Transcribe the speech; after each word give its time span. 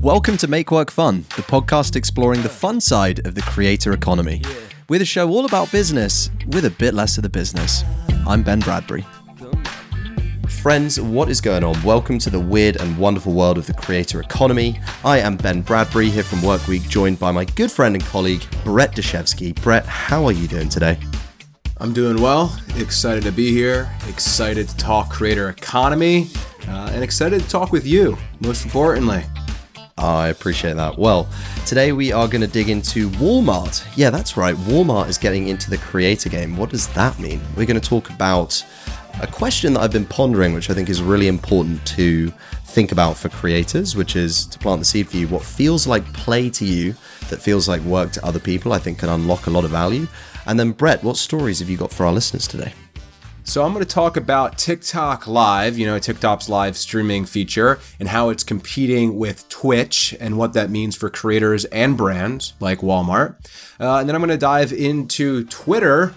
Welcome 0.00 0.36
to 0.38 0.48
Make 0.48 0.70
Work 0.70 0.90
Fun, 0.90 1.24
the 1.36 1.42
podcast 1.42 1.96
exploring 1.96 2.42
the 2.42 2.48
fun 2.48 2.80
side 2.80 3.26
of 3.26 3.34
the 3.34 3.42
creator 3.42 3.92
economy. 3.92 4.42
We're 4.88 4.98
the 4.98 5.04
show 5.04 5.28
all 5.28 5.46
about 5.46 5.72
business 5.72 6.30
with 6.48 6.64
a 6.64 6.70
bit 6.70 6.94
less 6.94 7.16
of 7.16 7.22
the 7.22 7.28
business. 7.28 7.82
I'm 8.26 8.42
Ben 8.42 8.60
Bradbury. 8.60 9.04
Friends, 10.48 11.00
what 11.00 11.28
is 11.28 11.40
going 11.40 11.64
on? 11.64 11.82
Welcome 11.82 12.18
to 12.20 12.30
the 12.30 12.38
weird 12.38 12.76
and 12.80 12.96
wonderful 12.98 13.32
world 13.32 13.58
of 13.58 13.66
the 13.66 13.74
creator 13.74 14.20
economy. 14.20 14.78
I 15.04 15.18
am 15.18 15.36
Ben 15.36 15.62
Bradbury 15.62 16.10
here 16.10 16.22
from 16.22 16.40
Workweek, 16.40 16.88
joined 16.88 17.18
by 17.18 17.32
my 17.32 17.44
good 17.44 17.72
friend 17.72 17.96
and 17.96 18.04
colleague, 18.04 18.44
Brett 18.64 18.94
Dashevsky. 18.94 19.60
Brett, 19.62 19.86
how 19.86 20.24
are 20.24 20.32
you 20.32 20.46
doing 20.46 20.68
today? 20.68 20.98
I'm 21.78 21.92
doing 21.92 22.22
well. 22.22 22.58
Excited 22.76 23.24
to 23.24 23.32
be 23.32 23.50
here. 23.50 23.90
Excited 24.08 24.68
to 24.68 24.76
talk 24.76 25.10
creator 25.10 25.48
economy. 25.48 26.28
Uh, 26.68 26.90
and 26.92 27.04
excited 27.04 27.40
to 27.40 27.48
talk 27.48 27.70
with 27.70 27.86
you, 27.86 28.16
most 28.40 28.64
importantly. 28.64 29.22
I 29.98 30.28
appreciate 30.28 30.74
that. 30.74 30.98
Well, 30.98 31.26
today 31.64 31.92
we 31.92 32.12
are 32.12 32.28
going 32.28 32.42
to 32.42 32.46
dig 32.46 32.68
into 32.68 33.08
Walmart. 33.10 33.86
Yeah, 33.96 34.10
that's 34.10 34.36
right. 34.36 34.54
Walmart 34.54 35.08
is 35.08 35.16
getting 35.16 35.48
into 35.48 35.70
the 35.70 35.78
creator 35.78 36.28
game. 36.28 36.56
What 36.56 36.68
does 36.68 36.86
that 36.88 37.18
mean? 37.18 37.40
We're 37.56 37.64
going 37.64 37.80
to 37.80 37.88
talk 37.88 38.10
about 38.10 38.62
a 39.22 39.26
question 39.26 39.72
that 39.72 39.80
I've 39.80 39.92
been 39.92 40.04
pondering, 40.04 40.52
which 40.52 40.68
I 40.68 40.74
think 40.74 40.90
is 40.90 41.02
really 41.02 41.28
important 41.28 41.84
to 41.86 42.30
think 42.66 42.92
about 42.92 43.16
for 43.16 43.30
creators, 43.30 43.96
which 43.96 44.16
is 44.16 44.44
to 44.48 44.58
plant 44.58 44.80
the 44.80 44.84
seed 44.84 45.08
for 45.08 45.16
you. 45.16 45.28
What 45.28 45.42
feels 45.42 45.86
like 45.86 46.04
play 46.12 46.50
to 46.50 46.64
you 46.66 46.94
that 47.30 47.40
feels 47.40 47.66
like 47.66 47.80
work 47.80 48.12
to 48.12 48.24
other 48.24 48.38
people, 48.38 48.74
I 48.74 48.78
think 48.78 48.98
can 48.98 49.08
unlock 49.08 49.46
a 49.46 49.50
lot 49.50 49.64
of 49.64 49.70
value. 49.70 50.06
And 50.44 50.60
then, 50.60 50.72
Brett, 50.72 51.02
what 51.02 51.16
stories 51.16 51.60
have 51.60 51.70
you 51.70 51.78
got 51.78 51.90
for 51.90 52.04
our 52.04 52.12
listeners 52.12 52.46
today? 52.46 52.74
So, 53.48 53.62
I'm 53.62 53.72
going 53.72 53.84
to 53.84 53.88
talk 53.88 54.16
about 54.16 54.58
TikTok 54.58 55.28
Live, 55.28 55.78
you 55.78 55.86
know, 55.86 56.00
TikTok's 56.00 56.48
live 56.48 56.76
streaming 56.76 57.24
feature, 57.24 57.78
and 58.00 58.08
how 58.08 58.28
it's 58.28 58.42
competing 58.42 59.16
with 59.16 59.48
Twitch 59.48 60.16
and 60.18 60.36
what 60.36 60.52
that 60.54 60.68
means 60.68 60.96
for 60.96 61.08
creators 61.08 61.64
and 61.66 61.96
brands 61.96 62.54
like 62.58 62.80
Walmart. 62.80 63.36
Uh, 63.78 63.98
and 63.98 64.08
then 64.08 64.16
I'm 64.16 64.20
going 64.20 64.30
to 64.30 64.36
dive 64.36 64.72
into 64.72 65.44
Twitter 65.44 66.12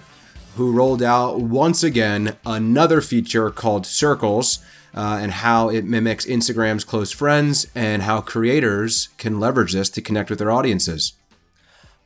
who 0.56 0.72
rolled 0.72 1.04
out 1.04 1.40
once 1.40 1.84
again 1.84 2.36
another 2.48 3.00
feature 3.00 3.52
called 3.52 3.86
Circles 3.86 4.58
uh, 4.96 5.20
and 5.22 5.32
how 5.32 5.70
it 5.70 5.86
mimics 5.86 6.26
Instagram's 6.26 6.84
close 6.84 7.12
friends 7.12 7.68
and 7.76 8.02
how 8.02 8.22
creators 8.22 9.10
can 9.20 9.40
leverage 9.40 9.74
this 9.74 9.92
to 9.92 10.02
connect 10.02 10.32
with 10.32 10.40
their 10.40 10.52
audiences. 10.52 11.14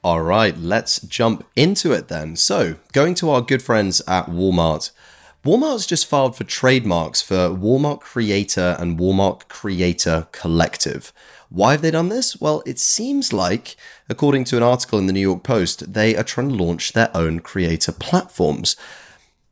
All 0.04 0.22
right, 0.22 0.58
let's 0.58 1.00
jump 1.00 1.48
into 1.56 1.94
it 1.94 2.10
then. 2.10 2.36
So, 2.36 2.76
going 2.92 3.16
to 3.16 3.30
our 3.30 3.42
good 3.42 3.62
friends 3.62 4.02
at 4.06 4.26
Walmart. 4.26 4.92
Walmart's 5.46 5.86
just 5.86 6.08
filed 6.08 6.38
for 6.38 6.46
trademarks 6.46 7.22
for 7.22 7.50
Walmart 7.50 8.00
Creator 8.00 8.78
and 8.80 8.98
Walmart 8.98 9.50
Creator 9.50 10.28
Collective. 10.32 11.12
Why 11.50 11.74
have 11.74 11.82
they 11.82 11.92
done 11.92 12.08
this? 12.08 12.40
Well, 12.40 12.64
it 12.66 12.80
seems 12.80 13.34
like, 13.34 13.76
according 14.08 14.46
to 14.46 14.58
an 14.58 14.64
article 14.64 14.98
in 15.00 15.08
the 15.08 15.12
New 15.12 15.20
York 15.20 15.44
Post, 15.44 15.92
they 15.92 16.16
are 16.16 16.24
trying 16.24 16.48
to 16.48 16.56
launch 16.56 16.94
their 16.94 17.12
own 17.14 17.42
creator 17.42 17.92
platforms. 17.92 18.78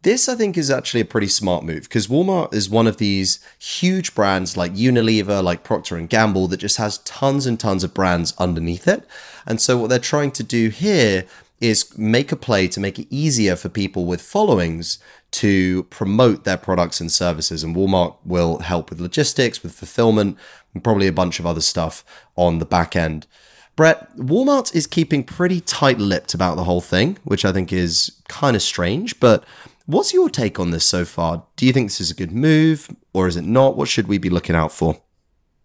This, 0.04 0.30
I 0.30 0.36
think, 0.36 0.58
is 0.58 0.72
actually 0.72 1.02
a 1.02 1.06
pretty 1.06 1.28
smart 1.28 1.66
move 1.66 1.84
because 1.84 2.08
Walmart 2.08 2.54
is 2.54 2.70
one 2.70 2.88
of 2.88 2.96
these 2.96 3.46
huge 3.60 4.16
brands 4.16 4.56
like 4.56 4.74
Unilever, 4.74 5.44
like 5.44 5.66
Procter 5.66 5.98
and 5.98 6.10
Gamble, 6.10 6.48
that 6.48 6.58
just 6.58 6.78
has 6.78 7.00
tons 7.00 7.46
and 7.46 7.60
tons 7.60 7.84
of 7.84 7.94
brands 7.94 8.34
underneath 8.38 8.88
it. 8.88 9.06
And 9.46 9.60
so, 9.60 9.78
what 9.78 9.90
they're 9.90 10.00
trying 10.00 10.32
to 10.32 10.44
do 10.44 10.70
here 10.70 11.26
is 11.60 11.96
make 11.96 12.32
a 12.32 12.36
play 12.36 12.68
to 12.68 12.80
make 12.80 12.98
it 12.98 13.08
easier 13.12 13.56
for 13.56 13.70
people 13.70 14.06
with 14.06 14.22
followings 14.22 14.98
to 15.32 15.84
promote 15.84 16.44
their 16.44 16.58
products 16.58 17.00
and 17.00 17.12
services. 17.12 17.64
And 17.64 17.76
Walmart 17.76 18.18
will 18.26 18.60
help 18.60 18.90
with 18.90 19.00
logistics, 19.00 19.64
with 19.64 19.74
fulfillment, 19.74 20.38
and 20.74 20.84
probably 20.84 21.08
a 21.08 21.14
bunch 21.14 21.40
of 21.40 21.46
other 21.46 21.62
stuff 21.62 22.04
on 22.36 22.60
the 22.60 22.66
back 22.66 22.96
end. 22.96 23.28
Brett, 23.76 24.16
Walmart 24.18 24.76
is 24.76 24.86
keeping 24.86 25.24
pretty 25.24 25.62
tight 25.62 25.98
lipped 25.98 26.34
about 26.34 26.56
the 26.56 26.66
whole 26.66 26.82
thing, 26.82 27.18
which 27.24 27.46
I 27.46 27.52
think 27.52 27.72
is 27.72 28.22
kind 28.28 28.56
of 28.56 28.62
strange. 28.62 29.20
But 29.20 29.46
what's 29.86 30.14
your 30.14 30.30
take 30.30 30.60
on 30.60 30.72
this 30.72 30.86
so 30.86 31.06
far? 31.06 31.46
Do 31.56 31.66
you 31.66 31.74
think 31.74 31.90
this 31.90 32.02
is 32.02 32.12
a 32.12 32.16
good 32.16 32.32
move 32.32 32.90
or 33.14 33.28
is 33.28 33.38
it 33.38 33.46
not? 33.46 33.78
What 33.78 33.88
should 33.88 34.08
we 34.08 34.18
be 34.18 34.30
looking 34.30 34.56
out 34.56 34.72
for? 34.72 35.02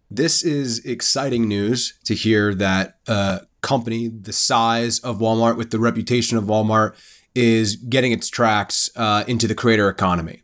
This 0.08 0.44
is 0.44 0.78
exciting 0.84 1.48
news 1.48 1.98
to 2.04 2.14
hear 2.14 2.54
that 2.54 2.98
a 3.08 3.40
company 3.60 4.06
the 4.06 4.32
size 4.32 5.00
of 5.00 5.18
Walmart, 5.18 5.56
with 5.56 5.72
the 5.72 5.80
reputation 5.80 6.38
of 6.38 6.44
Walmart, 6.44 6.94
is 7.36 7.76
getting 7.76 8.12
its 8.12 8.28
tracks 8.28 8.90
uh, 8.96 9.24
into 9.28 9.46
the 9.46 9.54
creator 9.54 9.88
economy. 9.88 10.42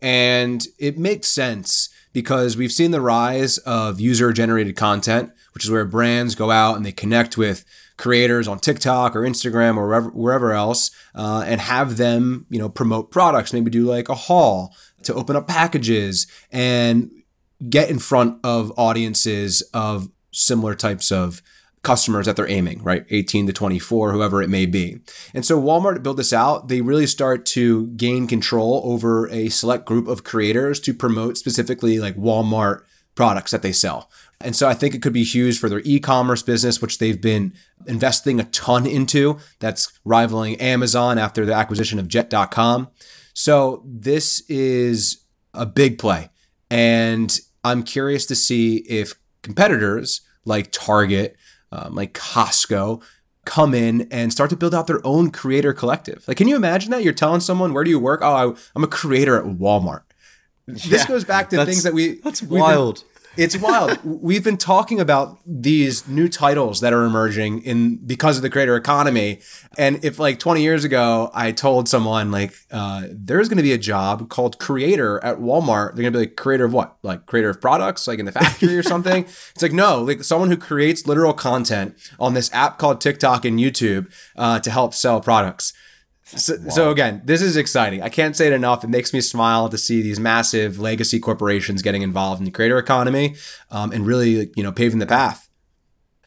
And 0.00 0.66
it 0.78 0.98
makes 0.98 1.28
sense 1.28 1.90
because 2.12 2.56
we've 2.56 2.72
seen 2.72 2.90
the 2.90 3.00
rise 3.00 3.58
of 3.58 4.00
user 4.00 4.32
generated 4.32 4.74
content, 4.74 5.30
which 5.54 5.64
is 5.64 5.70
where 5.70 5.84
brands 5.84 6.34
go 6.34 6.50
out 6.50 6.76
and 6.76 6.84
they 6.84 6.92
connect 6.92 7.36
with 7.36 7.64
creators 7.98 8.48
on 8.48 8.58
TikTok 8.58 9.14
or 9.14 9.20
Instagram 9.20 9.76
or 9.76 9.86
wherever, 9.86 10.08
wherever 10.10 10.52
else 10.52 10.90
uh, 11.14 11.44
and 11.46 11.60
have 11.60 11.98
them, 11.98 12.46
you 12.48 12.58
know, 12.58 12.68
promote 12.68 13.10
products, 13.10 13.52
maybe 13.52 13.70
do 13.70 13.84
like 13.84 14.08
a 14.08 14.14
haul 14.14 14.74
to 15.02 15.14
open 15.14 15.36
up 15.36 15.46
packages 15.46 16.26
and 16.50 17.10
get 17.68 17.90
in 17.90 17.98
front 17.98 18.38
of 18.42 18.72
audiences 18.76 19.62
of 19.72 20.08
similar 20.32 20.74
types 20.74 21.12
of 21.12 21.42
customers 21.82 22.26
that 22.26 22.36
they're 22.36 22.48
aiming, 22.48 22.82
right? 22.82 23.04
18 23.10 23.46
to 23.48 23.52
24, 23.52 24.12
whoever 24.12 24.40
it 24.40 24.48
may 24.48 24.66
be. 24.66 25.00
And 25.34 25.44
so 25.44 25.60
Walmart 25.60 26.02
build 26.02 26.16
this 26.16 26.32
out, 26.32 26.68
they 26.68 26.80
really 26.80 27.06
start 27.06 27.44
to 27.46 27.88
gain 27.88 28.26
control 28.26 28.82
over 28.84 29.28
a 29.30 29.48
select 29.48 29.84
group 29.84 30.06
of 30.06 30.24
creators 30.24 30.78
to 30.80 30.94
promote 30.94 31.36
specifically 31.36 31.98
like 31.98 32.16
Walmart 32.16 32.82
products 33.14 33.50
that 33.50 33.62
they 33.62 33.72
sell. 33.72 34.10
And 34.40 34.56
so 34.56 34.68
I 34.68 34.74
think 34.74 34.94
it 34.94 35.02
could 35.02 35.12
be 35.12 35.24
huge 35.24 35.58
for 35.58 35.68
their 35.68 35.82
e-commerce 35.84 36.42
business, 36.42 36.80
which 36.80 36.98
they've 36.98 37.20
been 37.20 37.52
investing 37.86 38.40
a 38.40 38.44
ton 38.44 38.86
into. 38.86 39.38
That's 39.58 39.92
rivaling 40.04 40.56
Amazon 40.60 41.18
after 41.18 41.44
the 41.44 41.52
acquisition 41.52 41.98
of 41.98 42.08
jet.com. 42.08 42.88
So 43.34 43.82
this 43.86 44.40
is 44.48 45.24
a 45.54 45.66
big 45.66 45.98
play. 45.98 46.30
And 46.70 47.38
I'm 47.64 47.82
curious 47.82 48.26
to 48.26 48.34
see 48.34 48.78
if 48.88 49.14
competitors 49.42 50.22
like 50.44 50.72
Target 50.72 51.36
um, 51.72 51.94
like 51.94 52.14
Costco 52.14 53.02
come 53.44 53.74
in 53.74 54.06
and 54.12 54.32
start 54.32 54.50
to 54.50 54.56
build 54.56 54.74
out 54.74 54.86
their 54.86 55.04
own 55.04 55.30
creator 55.30 55.72
collective. 55.72 56.24
Like, 56.28 56.36
can 56.36 56.46
you 56.46 56.54
imagine 56.54 56.90
that? 56.92 57.02
You're 57.02 57.12
telling 57.12 57.40
someone, 57.40 57.74
where 57.74 57.82
do 57.82 57.90
you 57.90 57.98
work? 57.98 58.20
Oh, 58.22 58.32
I, 58.32 58.78
am 58.78 58.84
a 58.84 58.88
creator 58.88 59.36
at 59.36 59.44
Walmart. 59.44 60.02
Yeah, 60.68 60.74
this 60.90 61.06
goes 61.06 61.24
back 61.24 61.50
to 61.50 61.64
things 61.64 61.82
that 61.82 61.92
we. 61.92 62.20
That's 62.20 62.42
wild. 62.42 63.00
Been, 63.00 63.11
it's 63.36 63.56
wild. 63.56 63.98
We've 64.04 64.44
been 64.44 64.58
talking 64.58 65.00
about 65.00 65.38
these 65.46 66.06
new 66.06 66.28
titles 66.28 66.80
that 66.80 66.92
are 66.92 67.04
emerging 67.04 67.62
in 67.62 67.96
because 67.96 68.36
of 68.36 68.42
the 68.42 68.50
creator 68.50 68.76
economy. 68.76 69.40
And 69.78 70.04
if 70.04 70.18
like 70.18 70.38
20 70.38 70.62
years 70.62 70.84
ago, 70.84 71.30
I 71.32 71.52
told 71.52 71.88
someone 71.88 72.30
like, 72.30 72.54
uh, 72.70 73.04
there's 73.10 73.48
going 73.48 73.56
to 73.56 73.62
be 73.62 73.72
a 73.72 73.78
job 73.78 74.28
called 74.28 74.58
creator 74.58 75.22
at 75.24 75.38
Walmart. 75.38 75.94
They're 75.94 76.02
going 76.02 76.12
to 76.12 76.18
be 76.18 76.26
like 76.26 76.36
creator 76.36 76.66
of 76.66 76.72
what? 76.72 76.98
Like 77.02 77.26
creator 77.26 77.50
of 77.50 77.60
products, 77.60 78.06
like 78.06 78.18
in 78.18 78.26
the 78.26 78.32
factory 78.32 78.76
or 78.76 78.82
something. 78.82 79.26
It's 79.52 79.62
like, 79.62 79.72
no, 79.72 80.02
like 80.02 80.24
someone 80.24 80.48
who 80.48 80.56
creates 80.56 81.06
literal 81.06 81.34
content 81.34 81.94
on 82.18 82.34
this 82.34 82.52
app 82.54 82.78
called 82.78 83.00
TikTok 83.00 83.44
and 83.44 83.58
YouTube 83.58 84.12
uh, 84.36 84.60
to 84.60 84.70
help 84.70 84.94
sell 84.94 85.20
products. 85.20 85.72
So, 86.36 86.56
wow. 86.60 86.70
so, 86.70 86.90
again, 86.90 87.22
this 87.24 87.42
is 87.42 87.56
exciting. 87.56 88.02
I 88.02 88.08
can't 88.08 88.36
say 88.36 88.46
it 88.46 88.52
enough. 88.52 88.84
It 88.84 88.90
makes 88.90 89.12
me 89.12 89.20
smile 89.20 89.68
to 89.68 89.78
see 89.78 90.02
these 90.02 90.18
massive 90.18 90.78
legacy 90.78 91.20
corporations 91.20 91.82
getting 91.82 92.02
involved 92.02 92.40
in 92.40 92.44
the 92.44 92.50
creator 92.50 92.78
economy 92.78 93.36
um, 93.70 93.92
and 93.92 94.06
really, 94.06 94.50
you 94.56 94.62
know, 94.62 94.72
paving 94.72 94.98
the 94.98 95.06
path. 95.06 95.48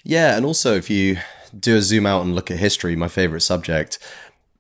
Yeah, 0.04 0.38
and 0.38 0.46
also 0.46 0.76
if 0.76 0.90
you 0.90 1.18
do 1.58 1.76
a 1.76 1.82
zoom 1.82 2.06
out 2.06 2.22
and 2.22 2.36
look 2.36 2.52
at 2.52 2.58
history, 2.58 2.96
my 2.96 3.08
favorite 3.08 3.42
subject, 3.42 3.98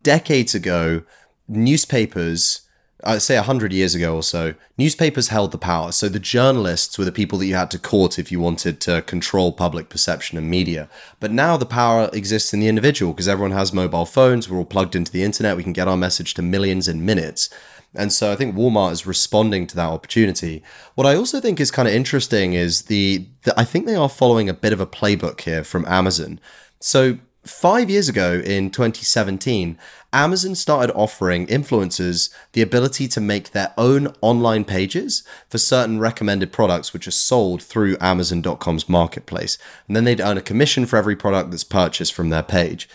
decades 0.01 0.55
ago, 0.55 1.03
newspapers 1.47 2.61
I'd 3.05 3.21
say 3.21 3.35
100 3.35 3.71
years 3.71 3.93
ago 3.93 4.16
or 4.16 4.23
so, 4.23 4.55
newspapers 4.77 5.27
held 5.27 5.51
the 5.51 5.59
power. 5.59 5.91
So 5.91 6.09
the 6.09 6.19
journalists 6.19 6.97
were 6.97 7.05
the 7.05 7.11
people 7.11 7.38
that 7.39 7.45
you 7.45 7.55
had 7.55 7.69
to 7.71 7.79
court 7.79 8.17
if 8.17 8.31
you 8.31 8.39
wanted 8.39 8.81
to 8.81 9.03
control 9.03 9.51
public 9.51 9.89
perception 9.89 10.37
and 10.37 10.49
media. 10.49 10.90
But 11.19 11.31
now 11.31 11.55
the 11.55 11.67
power 11.67 12.09
exists 12.13 12.53
in 12.53 12.59
the 12.59 12.67
individual 12.67 13.13
because 13.13 13.28
everyone 13.28 13.52
has 13.52 13.72
mobile 13.72 14.05
phones. 14.05 14.49
We're 14.49 14.57
all 14.57 14.66
plugged 14.66 14.96
into 14.96 15.11
the 15.11 15.23
internet. 15.23 15.55
We 15.55 15.63
can 15.63 15.73
get 15.73 15.87
our 15.87 15.97
message 15.97 16.34
to 16.34 16.41
millions 16.41 16.87
in 16.87 17.05
minutes. 17.05 17.49
And 17.93 18.11
so 18.11 18.31
I 18.31 18.35
think 18.35 18.55
Walmart 18.55 18.91
is 18.91 19.05
responding 19.05 19.67
to 19.67 19.75
that 19.75 19.90
opportunity. 19.90 20.63
What 20.96 21.07
I 21.07 21.16
also 21.16 21.40
think 21.40 21.59
is 21.59 21.72
kind 21.72 21.87
of 21.87 21.93
interesting 21.93 22.53
is 22.53 22.84
the, 22.84 23.28
the 23.43 23.57
I 23.57 23.63
think 23.63 23.85
they 23.85 23.96
are 23.96 24.09
following 24.09 24.49
a 24.49 24.53
bit 24.53 24.73
of 24.73 24.81
a 24.81 24.87
playbook 24.87 25.41
here 25.41 25.63
from 25.63 25.85
Amazon. 25.85 26.40
So 26.79 27.19
five 27.46 27.90
years 27.90 28.09
ago 28.09 28.41
in 28.43 28.69
2017, 28.72 29.78
Amazon 30.16 30.56
started 30.56 30.96
offering 30.96 31.46
influencers 31.47 32.34
the 32.53 32.62
ability 32.62 33.06
to 33.09 33.20
make 33.20 33.52
their 33.52 33.73
own 33.78 34.08
online 34.22 34.64
pages 34.64 35.23
for 35.50 35.58
certain 35.58 36.00
recommended 36.00 36.53
products 36.53 36.94
which 36.94 37.06
are 37.06 37.12
sold 37.12 37.62
through 37.62 37.97
Amazon.com's 38.00 38.88
marketplace. 38.88 39.58
And 39.88 39.96
then 39.96 40.06
they'd 40.06 40.22
earn 40.22 40.38
a 40.38 40.41
commission 40.41 40.85
for 40.85 40.96
every 40.96 41.17
product 41.17 41.52
that's 41.52 41.66
purchased 41.66 42.14
from 42.14 42.29
their 42.29 42.44
page. 42.44 42.88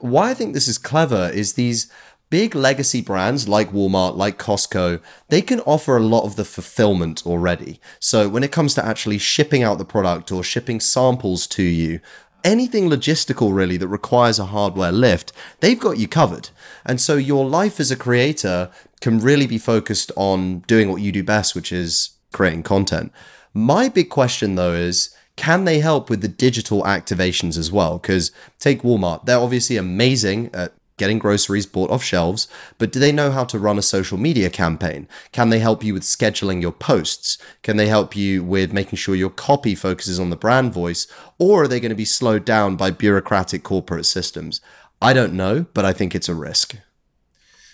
Why 0.00 0.30
I 0.30 0.34
think 0.34 0.52
this 0.52 0.66
is 0.66 0.76
clever 0.76 1.30
is 1.32 1.52
these 1.52 1.88
big 2.28 2.56
legacy 2.56 3.00
brands 3.00 3.46
like 3.46 3.70
Walmart, 3.70 4.16
like 4.16 4.38
Costco, 4.40 5.00
they 5.28 5.40
can 5.40 5.60
offer 5.60 5.96
a 5.96 6.02
lot 6.02 6.24
of 6.24 6.34
the 6.34 6.44
fulfillment 6.44 7.24
already. 7.24 7.78
So 8.00 8.28
when 8.28 8.42
it 8.42 8.50
comes 8.50 8.74
to 8.74 8.84
actually 8.84 9.18
shipping 9.18 9.62
out 9.62 9.78
the 9.78 9.84
product 9.84 10.32
or 10.32 10.42
shipping 10.42 10.80
samples 10.80 11.46
to 11.46 11.62
you, 11.62 12.00
anything 12.44 12.88
logistical 12.88 13.54
really 13.54 13.76
that 13.78 13.88
requires 13.88 14.38
a 14.38 14.46
hardware 14.46 14.92
lift, 14.92 15.32
they've 15.60 15.80
got 15.80 15.98
you 15.98 16.06
covered. 16.06 16.50
And 16.84 17.00
so 17.00 17.16
your 17.16 17.46
life 17.46 17.80
as 17.80 17.90
a 17.90 17.96
creator 17.96 18.70
can 19.00 19.18
really 19.18 19.46
be 19.46 19.58
focused 19.58 20.12
on 20.14 20.60
doing 20.60 20.90
what 20.90 21.02
you 21.02 21.10
do 21.10 21.24
best, 21.24 21.54
which 21.54 21.72
is 21.72 22.10
creating 22.32 22.62
content. 22.62 23.12
My 23.52 23.88
big 23.88 24.10
question 24.10 24.54
though 24.54 24.74
is, 24.74 25.14
can 25.36 25.64
they 25.64 25.80
help 25.80 26.08
with 26.08 26.20
the 26.20 26.28
digital 26.28 26.82
activations 26.82 27.58
as 27.58 27.72
well? 27.72 27.98
Because 27.98 28.30
take 28.60 28.82
Walmart, 28.82 29.24
they're 29.24 29.38
obviously 29.38 29.76
amazing 29.76 30.50
at 30.54 30.72
getting 30.96 31.18
groceries 31.18 31.66
bought 31.66 31.90
off 31.90 32.02
shelves, 32.02 32.46
but 32.78 32.92
do 32.92 33.00
they 33.00 33.12
know 33.12 33.30
how 33.30 33.44
to 33.44 33.58
run 33.58 33.78
a 33.78 33.82
social 33.82 34.16
media 34.16 34.48
campaign? 34.48 35.08
Can 35.32 35.50
they 35.50 35.58
help 35.58 35.82
you 35.82 35.92
with 35.92 36.04
scheduling 36.04 36.62
your 36.62 36.72
posts? 36.72 37.38
Can 37.62 37.76
they 37.76 37.88
help 37.88 38.14
you 38.14 38.44
with 38.44 38.72
making 38.72 38.96
sure 38.96 39.14
your 39.14 39.30
copy 39.30 39.74
focuses 39.74 40.20
on 40.20 40.30
the 40.30 40.36
brand 40.36 40.72
voice? 40.72 41.06
Or 41.38 41.64
are 41.64 41.68
they 41.68 41.80
going 41.80 41.90
to 41.90 41.96
be 41.96 42.04
slowed 42.04 42.44
down 42.44 42.76
by 42.76 42.90
bureaucratic 42.90 43.64
corporate 43.64 44.06
systems? 44.06 44.60
I 45.02 45.12
don't 45.12 45.34
know, 45.34 45.66
but 45.74 45.84
I 45.84 45.92
think 45.92 46.14
it's 46.14 46.28
a 46.28 46.34
risk. 46.34 46.76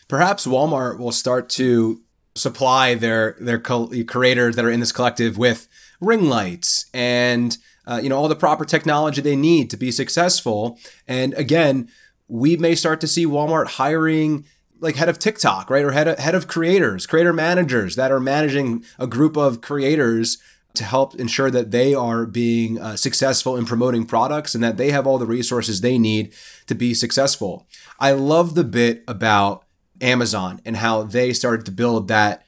Perhaps 0.09 0.47
Walmart 0.47 0.99
will 0.99 1.13
start 1.13 1.49
to 1.51 2.03
supply 2.35 2.95
their 2.95 3.37
their 3.41 3.59
creators 3.59 4.57
that 4.57 4.65
are 4.65 4.71
in 4.71 4.81
this 4.81 4.93
collective 4.93 5.37
with 5.37 5.69
ring 6.01 6.29
lights 6.29 6.87
and 6.95 7.59
uh, 7.87 8.01
you 8.03 8.09
know 8.09 8.17
all 8.17 8.29
the 8.29 8.37
proper 8.37 8.65
technology 8.65 9.21
they 9.21 9.37
need 9.37 9.69
to 9.71 9.77
be 9.77 9.91
successful. 9.91 10.79
And 11.07 11.35
again, 11.35 11.89
we 12.31 12.57
may 12.57 12.75
start 12.75 13.01
to 13.01 13.09
see 13.09 13.27
Walmart 13.27 13.67
hiring 13.67 14.47
like 14.79 14.97
head 14.97 15.11
of 15.11 15.19
TikTok, 15.19 15.69
right, 15.69 15.85
or 15.85 15.91
head 15.91 16.09
of, 16.09 16.19
head 16.19 16.35
of 16.35 16.49
creators, 16.49 17.07
creator 17.07 17.35
managers 17.35 17.97
that 17.97 18.11
are 18.11 18.21
managing 18.21 18.83
a 18.99 19.07
group 19.07 19.37
of 19.37 19.61
creators 19.61 20.39
to 20.73 20.85
help 20.85 21.15
ensure 21.17 21.51
that 21.51 21.71
they 21.71 21.93
are 21.93 22.25
being 22.25 22.81
uh, 22.81 22.97
successful 22.97 23.57
in 23.57 23.67
promoting 23.67 24.07
products 24.07 24.55
and 24.55 24.63
that 24.63 24.77
they 24.77 24.91
have 24.91 25.07
all 25.07 25.19
the 25.19 25.27
resources 25.27 25.81
they 25.81 25.99
need 25.99 26.33
to 26.67 26.75
be 26.75 26.95
successful. 26.95 27.67
I 27.99 28.13
love 28.13 28.55
the 28.55 28.65
bit 28.65 29.03
about 29.09 29.65
Amazon 30.01 30.61
and 30.65 30.77
how 30.77 31.03
they 31.03 31.33
started 31.33 31.67
to 31.67 31.73
build 31.73 32.09
that 32.09 32.45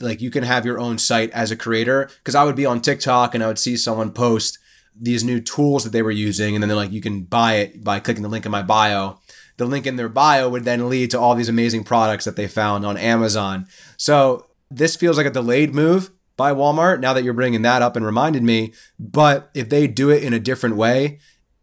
like 0.00 0.20
you 0.20 0.30
can 0.30 0.42
have 0.42 0.66
your 0.66 0.80
own 0.80 0.98
site 0.98 1.30
as 1.30 1.50
a 1.50 1.56
creator 1.56 2.10
because 2.18 2.34
I 2.34 2.44
would 2.44 2.56
be 2.56 2.66
on 2.66 2.80
TikTok 2.80 3.34
and 3.34 3.44
I 3.44 3.46
would 3.46 3.58
see 3.58 3.76
someone 3.76 4.10
post 4.10 4.58
these 4.98 5.24
new 5.24 5.40
tools 5.40 5.84
that 5.84 5.90
they 5.90 6.02
were 6.02 6.10
using 6.10 6.54
and 6.54 6.62
then 6.62 6.68
they're 6.68 6.76
like 6.76 6.92
you 6.92 7.00
can 7.00 7.22
buy 7.24 7.54
it 7.54 7.82
by 7.82 8.00
clicking 8.00 8.22
the 8.22 8.28
link 8.28 8.44
in 8.44 8.52
my 8.52 8.62
bio. 8.62 9.18
The 9.56 9.66
link 9.66 9.86
in 9.86 9.96
their 9.96 10.08
bio 10.08 10.48
would 10.48 10.64
then 10.64 10.88
lead 10.88 11.10
to 11.10 11.20
all 11.20 11.34
these 11.34 11.48
amazing 11.48 11.84
products 11.84 12.24
that 12.24 12.36
they 12.36 12.48
found 12.48 12.86
on 12.86 12.96
Amazon. 12.96 13.66
So 13.96 14.46
this 14.70 14.96
feels 14.96 15.16
like 15.16 15.26
a 15.26 15.30
delayed 15.30 15.74
move 15.74 16.10
by 16.36 16.52
Walmart 16.52 17.00
now 17.00 17.12
that 17.12 17.24
you're 17.24 17.34
bringing 17.34 17.62
that 17.62 17.82
up 17.82 17.94
and 17.96 18.04
reminded 18.04 18.42
me, 18.42 18.72
but 18.98 19.50
if 19.54 19.68
they 19.68 19.86
do 19.86 20.10
it 20.10 20.22
in 20.22 20.32
a 20.32 20.40
different 20.40 20.76
way, 20.76 21.18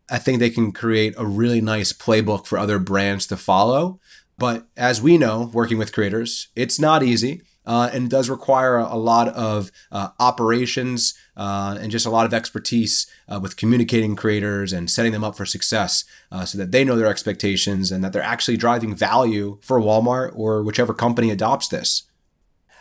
I 0.09 0.17
think 0.17 0.39
they 0.39 0.49
can 0.49 0.71
create 0.71 1.13
a 1.17 1.25
really 1.25 1.61
nice 1.61 1.93
playbook 1.93 2.45
for 2.45 2.57
other 2.57 2.79
brands 2.79 3.27
to 3.27 3.37
follow. 3.37 3.99
But 4.37 4.67
as 4.77 5.01
we 5.01 5.17
know, 5.17 5.51
working 5.53 5.77
with 5.77 5.93
creators, 5.93 6.47
it's 6.55 6.79
not 6.79 7.03
easy. 7.03 7.41
Uh, 7.69 7.87
and 7.93 8.09
does 8.09 8.31
require 8.31 8.77
a, 8.77 8.95
lot 8.95 9.27
of 9.27 9.71
uh, 9.91 10.09
operations 10.19 11.13
uh, 11.37 11.77
and 11.79 11.91
just 11.91 12.07
a 12.07 12.09
lot 12.09 12.25
of 12.25 12.33
expertise 12.33 13.05
uh, 13.27 13.39
with 13.39 13.57
communicating 13.57 14.15
creators 14.15 14.73
and 14.73 14.89
setting 14.89 15.11
them 15.11 15.23
up 15.23 15.35
for 15.37 15.45
success 15.45 16.03
uh, 16.31 16.43
so 16.43 16.57
that 16.57 16.71
they 16.71 16.83
know 16.83 16.95
their 16.95 17.05
expectations 17.05 17.91
and 17.91 18.03
that 18.03 18.11
they're 18.11 18.23
actually 18.23 18.57
driving 18.57 18.95
value 18.95 19.59
for 19.61 19.79
Walmart 19.79 20.31
or 20.35 20.63
whichever 20.63 20.95
company 20.95 21.29
adopts 21.29 21.67
this. 21.67 22.09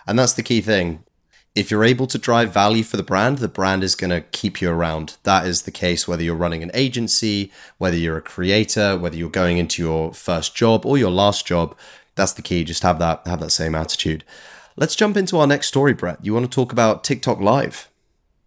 And 0.06 0.18
that's 0.18 0.32
the 0.32 0.42
key 0.42 0.62
thing 0.62 1.04
if 1.54 1.72
you're 1.72 1.84
able 1.84 2.06
to 2.06 2.18
drive 2.18 2.52
value 2.52 2.84
for 2.84 2.96
the 2.96 3.02
brand, 3.02 3.38
the 3.38 3.48
brand 3.48 3.82
is 3.82 3.96
going 3.96 4.10
to 4.10 4.20
keep 4.20 4.62
you 4.62 4.70
around. 4.70 5.16
That 5.24 5.44
is 5.44 5.62
the 5.62 5.72
case 5.72 6.06
whether 6.06 6.22
you're 6.22 6.36
running 6.36 6.62
an 6.62 6.70
agency, 6.72 7.50
whether 7.78 7.96
you're 7.96 8.18
a 8.18 8.22
creator, 8.22 8.96
whether 8.96 9.16
you're 9.16 9.28
going 9.28 9.58
into 9.58 9.82
your 9.82 10.14
first 10.14 10.54
job 10.54 10.86
or 10.86 10.96
your 10.96 11.10
last 11.10 11.46
job. 11.46 11.76
That's 12.14 12.32
the 12.32 12.42
key. 12.42 12.62
Just 12.62 12.84
have 12.84 13.00
that 13.00 13.26
have 13.26 13.40
that 13.40 13.50
same 13.50 13.74
attitude. 13.74 14.22
Let's 14.78 14.94
jump 14.94 15.16
into 15.16 15.38
our 15.38 15.46
next 15.48 15.66
story, 15.66 15.92
Brett. 15.92 16.24
You 16.24 16.32
want 16.32 16.48
to 16.48 16.54
talk 16.54 16.70
about 16.70 17.02
TikTok 17.02 17.40
Live? 17.40 17.88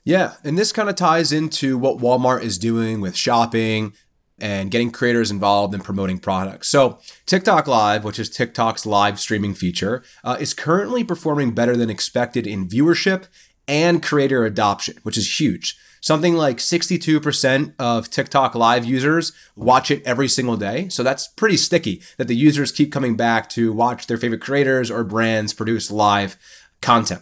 Yeah, 0.05 0.35
and 0.45 0.57
this 0.57 0.71
kind 0.71 0.87
of 0.87 0.95
ties 0.95 1.33
into 1.33 1.77
what 1.77 1.97
Walmart 1.97 2.41
is 2.41 2.57
doing 2.57 3.01
with 3.01 3.17
shopping, 3.17 3.91
and 4.39 4.71
getting 4.71 4.91
creators 4.91 5.29
involved 5.29 5.75
in 5.75 5.81
promoting 5.81 6.19
products. 6.19 6.69
So, 6.69 6.99
TikTok 7.25 7.67
Live, 7.67 8.05
which 8.05 8.17
is 8.17 8.29
TikTok's 8.29 8.85
live 8.85 9.19
streaming 9.19 9.53
feature, 9.53 10.03
uh, 10.23 10.37
is 10.39 10.53
currently 10.53 11.03
performing 11.03 11.51
better 11.51 11.75
than 11.75 11.89
expected 11.89 12.47
in 12.47 12.65
viewership 12.65 13.27
and 13.67 14.01
creator 14.01 14.45
adoption, 14.45 14.99
which 15.03 15.17
is 15.17 15.37
huge. 15.37 15.77
Something 16.01 16.33
like 16.33 16.57
62% 16.57 17.75
of 17.77 18.09
TikTok 18.09 18.55
live 18.55 18.83
users 18.83 19.33
watch 19.55 19.91
it 19.91 20.01
every 20.03 20.27
single 20.27 20.57
day. 20.57 20.89
So 20.89 21.03
that's 21.03 21.27
pretty 21.27 21.57
sticky 21.57 22.01
that 22.17 22.27
the 22.27 22.35
users 22.35 22.71
keep 22.71 22.91
coming 22.91 23.15
back 23.15 23.49
to 23.51 23.71
watch 23.71 24.07
their 24.07 24.17
favorite 24.17 24.41
creators 24.41 24.89
or 24.89 25.03
brands 25.03 25.53
produce 25.53 25.91
live 25.91 26.37
content. 26.81 27.21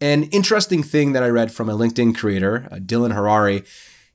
An 0.00 0.24
interesting 0.24 0.82
thing 0.82 1.12
that 1.12 1.22
I 1.22 1.28
read 1.28 1.52
from 1.52 1.68
a 1.68 1.76
LinkedIn 1.76 2.16
creator, 2.16 2.66
uh, 2.72 2.76
Dylan 2.76 3.14
Harari, 3.14 3.62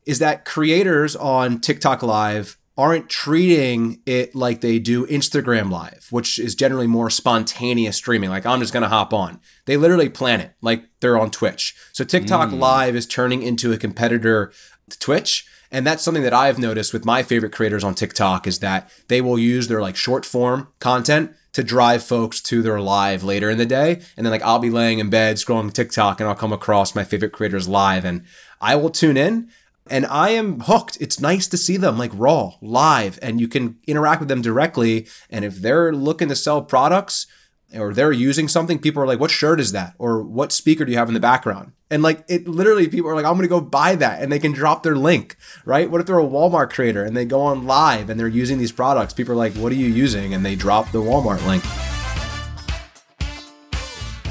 is 0.05 0.19
that 0.19 0.43
creators 0.43 1.15
on 1.15 1.61
TikTok 1.61 2.03
Live 2.03 2.57
aren't 2.77 3.09
treating 3.09 4.01
it 4.05 4.35
like 4.35 4.61
they 4.61 4.77
do 4.77 5.07
Instagram 5.07 5.71
Live, 5.71 6.07
which 6.11 6.37
is 6.37 6.53
generally 6.53 6.87
more 6.87 7.09
spontaneous 7.09 7.97
streaming. 7.97 8.29
Like, 8.29 8.45
I'm 8.45 8.59
just 8.59 8.73
going 8.73 8.83
to 8.83 8.89
hop 8.89 9.13
on. 9.13 9.39
They 9.65 9.77
literally 9.77 10.09
plan 10.09 10.41
it 10.41 10.53
like 10.61 10.83
they're 10.99 11.17
on 11.17 11.31
Twitch. 11.31 11.75
So, 11.91 12.03
TikTok 12.03 12.49
mm. 12.49 12.59
Live 12.59 12.95
is 12.95 13.05
turning 13.05 13.41
into 13.41 13.71
a 13.73 13.77
competitor 13.77 14.51
to 14.89 14.99
Twitch. 14.99 15.47
And 15.71 15.85
that's 15.85 16.03
something 16.03 16.23
that 16.23 16.33
I've 16.33 16.59
noticed 16.59 16.93
with 16.93 17.03
my 17.03 17.23
favorite 17.23 17.51
creators 17.51 17.83
on 17.83 17.93
TikTok 17.93 18.47
is 18.47 18.59
that 18.59 18.89
they 19.09 19.19
will 19.19 19.37
use 19.37 19.67
their 19.67 19.81
like 19.81 19.97
short 19.97 20.25
form 20.25 20.69
content 20.79 21.33
to 21.53 21.63
drive 21.63 22.03
folks 22.03 22.39
to 22.39 22.61
their 22.61 22.79
live 22.79 23.23
later 23.23 23.49
in 23.49 23.57
the 23.57 23.65
day. 23.65 23.99
And 24.15 24.25
then 24.25 24.31
like 24.31 24.43
I'll 24.43 24.59
be 24.59 24.69
laying 24.69 24.99
in 24.99 25.09
bed 25.09 25.37
scrolling 25.37 25.73
TikTok 25.73 26.19
and 26.19 26.29
I'll 26.29 26.35
come 26.35 26.53
across 26.53 26.95
my 26.95 27.03
favorite 27.03 27.33
creators 27.33 27.67
live 27.67 28.05
and 28.05 28.23
I 28.61 28.75
will 28.75 28.89
tune 28.89 29.17
in 29.17 29.49
and 29.89 30.05
I 30.05 30.29
am 30.29 30.61
hooked. 30.61 30.97
It's 30.99 31.19
nice 31.19 31.47
to 31.47 31.57
see 31.57 31.77
them 31.77 31.97
like 31.97 32.11
raw, 32.13 32.53
live, 32.61 33.19
and 33.21 33.39
you 33.39 33.47
can 33.47 33.77
interact 33.87 34.19
with 34.19 34.29
them 34.29 34.41
directly. 34.41 35.07
And 35.29 35.43
if 35.45 35.57
they're 35.57 35.93
looking 35.93 36.29
to 36.29 36.35
sell 36.35 36.61
products 36.61 37.27
or 37.75 37.93
they're 37.93 38.11
using 38.11 38.47
something, 38.47 38.79
people 38.79 39.01
are 39.01 39.07
like, 39.07 39.19
"What 39.19 39.31
shirt 39.31 39.59
is 39.59 39.71
that?" 39.73 39.93
or 39.97 40.21
"What 40.23 40.51
speaker 40.51 40.85
do 40.85 40.91
you 40.91 40.97
have 40.97 41.07
in 41.07 41.13
the 41.13 41.19
background?" 41.19 41.73
And 41.89 42.03
like 42.03 42.23
it, 42.27 42.47
literally, 42.47 42.87
people 42.87 43.09
are 43.09 43.15
like, 43.15 43.25
"I'm 43.25 43.35
gonna 43.35 43.47
go 43.47 43.61
buy 43.61 43.95
that," 43.95 44.21
and 44.21 44.31
they 44.31 44.39
can 44.39 44.51
drop 44.51 44.83
their 44.83 44.95
link, 44.95 45.37
right? 45.65 45.89
What 45.89 46.01
if 46.01 46.07
they're 46.07 46.19
a 46.19 46.23
Walmart 46.23 46.69
creator 46.69 47.03
and 47.03 47.15
they 47.15 47.25
go 47.25 47.41
on 47.41 47.65
live 47.65 48.09
and 48.09 48.19
they're 48.19 48.27
using 48.27 48.57
these 48.57 48.71
products? 48.71 49.13
People 49.13 49.33
are 49.33 49.37
like, 49.37 49.53
"What 49.55 49.71
are 49.71 49.75
you 49.75 49.87
using?" 49.87 50.33
and 50.33 50.45
they 50.45 50.55
drop 50.55 50.91
the 50.91 51.01
Walmart 51.01 51.45
link. 51.45 51.63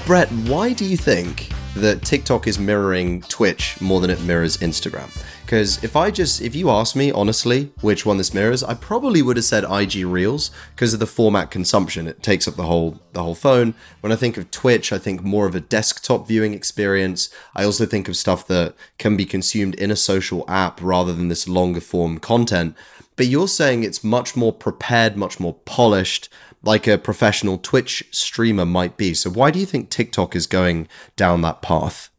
Brett, 0.06 0.30
why 0.46 0.72
do 0.72 0.84
you 0.84 0.96
think 0.96 1.48
that 1.76 2.02
TikTok 2.02 2.46
is 2.46 2.58
mirroring 2.58 3.22
Twitch 3.22 3.80
more 3.80 4.00
than 4.00 4.10
it 4.10 4.20
mirrors 4.22 4.56
Instagram? 4.58 5.10
Because 5.42 5.82
if 5.84 5.94
I 5.94 6.10
just, 6.10 6.42
if 6.42 6.56
you 6.56 6.70
ask 6.70 6.96
me 6.96 7.12
honestly 7.12 7.72
which 7.80 8.04
one 8.04 8.16
this 8.16 8.34
mirrors, 8.34 8.64
I 8.64 8.74
probably 8.74 9.22
would 9.22 9.36
have 9.36 9.44
said 9.44 9.64
IG 9.64 10.04
Reels 10.04 10.50
because 10.74 10.92
of 10.92 10.98
the 10.98 11.06
format 11.06 11.52
consumption. 11.52 12.08
It 12.08 12.22
takes 12.22 12.48
up 12.48 12.56
the 12.56 12.64
whole 12.64 13.00
the 13.12 13.22
whole 13.22 13.36
phone. 13.36 13.74
When 14.00 14.12
I 14.12 14.16
think 14.16 14.36
of 14.36 14.50
Twitch, 14.50 14.92
I 14.92 14.98
think 14.98 15.22
more 15.22 15.46
of 15.46 15.54
a 15.54 15.60
desktop 15.60 16.26
viewing 16.26 16.52
experience. 16.52 17.30
I 17.54 17.64
also 17.64 17.86
think 17.86 18.08
of 18.08 18.16
stuff 18.16 18.46
that 18.48 18.74
can 18.98 19.16
be 19.16 19.24
consumed 19.24 19.76
in 19.76 19.90
a 19.90 19.96
social 19.96 20.44
app 20.48 20.82
rather 20.82 21.12
than 21.12 21.28
this 21.28 21.46
longer 21.46 21.80
form 21.80 22.18
content. 22.18 22.74
But 23.16 23.28
you're 23.28 23.48
saying 23.48 23.82
it's 23.82 24.04
much 24.04 24.36
more 24.36 24.52
prepared, 24.52 25.16
much 25.16 25.40
more 25.40 25.54
polished, 25.64 26.28
like 26.62 26.86
a 26.86 26.98
professional 26.98 27.58
Twitch 27.58 28.04
streamer 28.10 28.66
might 28.66 28.96
be. 28.96 29.14
So 29.14 29.30
why 29.30 29.50
do 29.50 29.58
you 29.58 29.66
think 29.66 29.90
TikTok 29.90 30.34
is 30.34 30.46
going 30.46 30.88
down 31.16 31.42
that 31.42 31.62
path? 31.62 32.10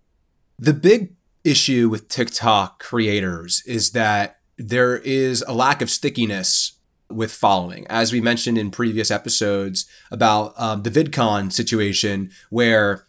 The 0.60 0.74
big 0.74 1.16
issue 1.44 1.90
with 1.90 2.10
TikTok 2.10 2.80
creators 2.80 3.64
is 3.66 3.92
that 3.92 4.40
there 4.58 4.98
is 4.98 5.44
a 5.48 5.54
lack 5.54 5.82
of 5.82 5.90
stickiness 5.90 6.74
with 7.10 7.32
following. 7.32 7.88
As 7.88 8.12
we 8.12 8.20
mentioned 8.20 8.58
in 8.58 8.72
previous 8.72 9.12
episodes 9.12 9.86
about 10.12 10.54
um, 10.58 10.84
the 10.84 10.90
VidCon 10.90 11.52
situation, 11.52 12.32
where 12.50 13.06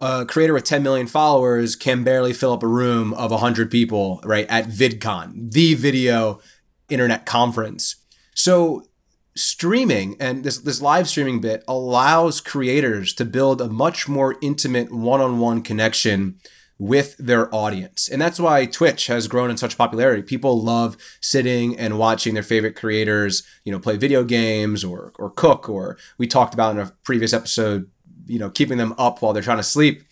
a 0.00 0.24
creator 0.26 0.54
with 0.54 0.64
10 0.64 0.82
million 0.82 1.06
followers 1.06 1.76
can 1.76 2.02
barely 2.02 2.32
fill 2.32 2.52
up 2.52 2.62
a 2.62 2.68
room 2.68 3.12
of 3.14 3.30
100 3.30 3.70
people, 3.70 4.20
right, 4.24 4.46
at 4.48 4.66
VidCon, 4.66 5.52
the 5.52 5.74
video 5.74 6.40
internet 6.88 7.26
conference. 7.26 7.96
So 8.34 8.86
streaming 9.34 10.16
and 10.20 10.44
this 10.44 10.58
this 10.58 10.82
live 10.82 11.08
streaming 11.08 11.40
bit 11.40 11.64
allows 11.66 12.40
creators 12.40 13.14
to 13.14 13.24
build 13.24 13.60
a 13.60 13.68
much 13.68 14.08
more 14.08 14.36
intimate 14.42 14.92
one-on-one 14.92 15.62
connection 15.62 16.36
with 16.78 17.16
their 17.16 17.54
audience. 17.54 18.08
And 18.08 18.20
that's 18.20 18.40
why 18.40 18.66
Twitch 18.66 19.06
has 19.06 19.28
grown 19.28 19.50
in 19.50 19.56
such 19.56 19.78
popularity. 19.78 20.20
People 20.22 20.60
love 20.60 20.96
sitting 21.20 21.78
and 21.78 21.98
watching 21.98 22.34
their 22.34 22.42
favorite 22.42 22.74
creators, 22.74 23.44
you 23.64 23.70
know, 23.72 23.78
play 23.78 23.96
video 23.96 24.24
games 24.24 24.84
or 24.84 25.12
or 25.18 25.30
cook 25.30 25.68
or 25.68 25.96
we 26.18 26.26
talked 26.26 26.54
about 26.54 26.74
in 26.74 26.82
a 26.82 26.92
previous 27.04 27.32
episode, 27.32 27.90
you 28.26 28.38
know, 28.38 28.50
keeping 28.50 28.78
them 28.78 28.94
up 28.98 29.22
while 29.22 29.32
they're 29.32 29.42
trying 29.42 29.58
to 29.58 29.62
sleep. 29.62 30.02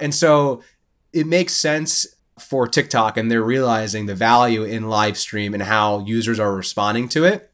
And 0.00 0.14
so 0.14 0.62
it 1.12 1.26
makes 1.26 1.54
sense 1.54 2.06
for 2.38 2.66
TikTok 2.66 3.16
and 3.16 3.30
they're 3.30 3.42
realizing 3.42 4.06
the 4.06 4.14
value 4.14 4.64
in 4.64 4.88
live 4.88 5.16
stream 5.16 5.54
and 5.54 5.62
how 5.62 6.00
users 6.00 6.40
are 6.40 6.54
responding 6.54 7.08
to 7.10 7.24
it. 7.24 7.52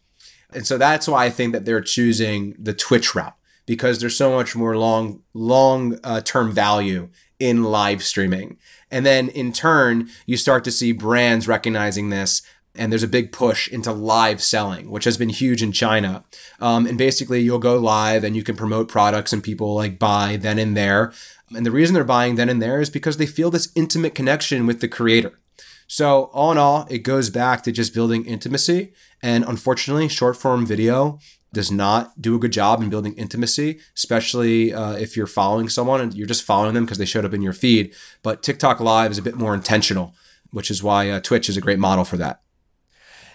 And 0.55 0.67
so 0.67 0.79
that's 0.79 1.09
why 1.09 1.27
I 1.27 1.31
think 1.31 1.53
that 1.53 1.65
they're 1.65 1.81
choosing 1.81 2.55
the 2.59 2.75
Twitch 2.75 3.15
route 3.15 3.37
because 3.67 4.01
there's 4.01 4.17
so 4.17 4.33
much 4.33 4.57
more 4.57 4.77
long 4.77 5.23
long 5.35 5.99
uh, 6.05 6.21
term 6.21 6.53
value 6.53 7.09
in 7.39 7.65
live 7.65 8.03
streaming. 8.03 8.57
And 8.91 9.05
then 9.05 9.29
in 9.31 9.53
turn, 9.53 10.09
you 10.27 10.37
start 10.37 10.65
to 10.65 10.71
see 10.71 10.93
brands 10.93 11.49
recognizing 11.49 12.11
this. 12.11 12.43
And 12.75 12.91
there's 12.91 13.03
a 13.03 13.09
big 13.09 13.33
push 13.33 13.69
into 13.69 13.93
live 13.93 14.43
selling, 14.43 14.91
which 14.91 15.05
has 15.05 15.19
been 15.19 15.29
huge 15.29 15.63
in 15.63 15.73
China. 15.73 16.25
Um, 16.59 16.87
and 16.87 16.97
basically, 16.97 17.41
you'll 17.41 17.59
go 17.59 17.77
live 17.77 18.25
and 18.25 18.35
you 18.35 18.43
can 18.43 18.57
promote 18.57 18.89
products, 18.89 19.31
and 19.31 19.43
people 19.43 19.75
like 19.75 19.99
buy 19.99 20.39
then 20.41 20.59
and 20.59 20.75
there. 20.75 21.13
And 21.55 21.67
the 21.67 21.71
reason 21.71 21.93
they're 21.93 22.05
buying 22.05 22.37
then 22.37 22.49
and 22.49 22.63
there 22.63 22.81
is 22.81 22.89
because 22.89 23.19
they 23.19 23.27
feel 23.27 23.51
this 23.51 23.71
intimate 23.75 24.15
connection 24.15 24.67
with 24.67 24.81
the 24.81 24.89
creator. 24.89 25.39
So, 25.87 26.25
all 26.33 26.53
in 26.53 26.59
all, 26.59 26.87
it 26.91 27.01
goes 27.01 27.31
back 27.31 27.63
to 27.63 27.73
just 27.73 27.95
building 27.95 28.25
intimacy. 28.25 28.93
And 29.23 29.45
unfortunately, 29.45 30.09
short 30.09 30.37
form 30.37 30.67
video 30.67 31.19
does 31.53 31.71
not 31.71 32.21
do 32.21 32.35
a 32.35 32.39
good 32.39 32.53
job 32.53 32.83
in 32.83 32.89
building 32.89 33.15
intimacy, 33.15 33.79
especially 33.97 34.73
uh, 34.73 34.93
if 34.93 35.17
you're 35.17 35.27
following 35.27 35.69
someone 35.69 36.01
and 36.01 36.15
you're 36.15 36.27
just 36.27 36.45
following 36.45 36.75
them 36.75 36.85
because 36.85 36.99
they 36.99 37.05
showed 37.05 37.25
up 37.25 37.35
in 37.35 37.43
your 37.43 37.53
feed. 37.53 37.95
But 38.23 38.43
TikTok 38.43 38.81
Live 38.81 39.11
is 39.11 39.19
a 39.19 39.23
bit 39.23 39.37
more 39.37 39.55
intentional, 39.55 40.15
which 40.51 40.71
is 40.71 40.83
why 40.83 41.11
uh, 41.11 41.21
Twitch 41.21 41.49
is 41.49 41.57
a 41.57 41.61
great 41.61 41.79
model 41.79 42.05
for 42.05 42.17
that. 42.17 42.41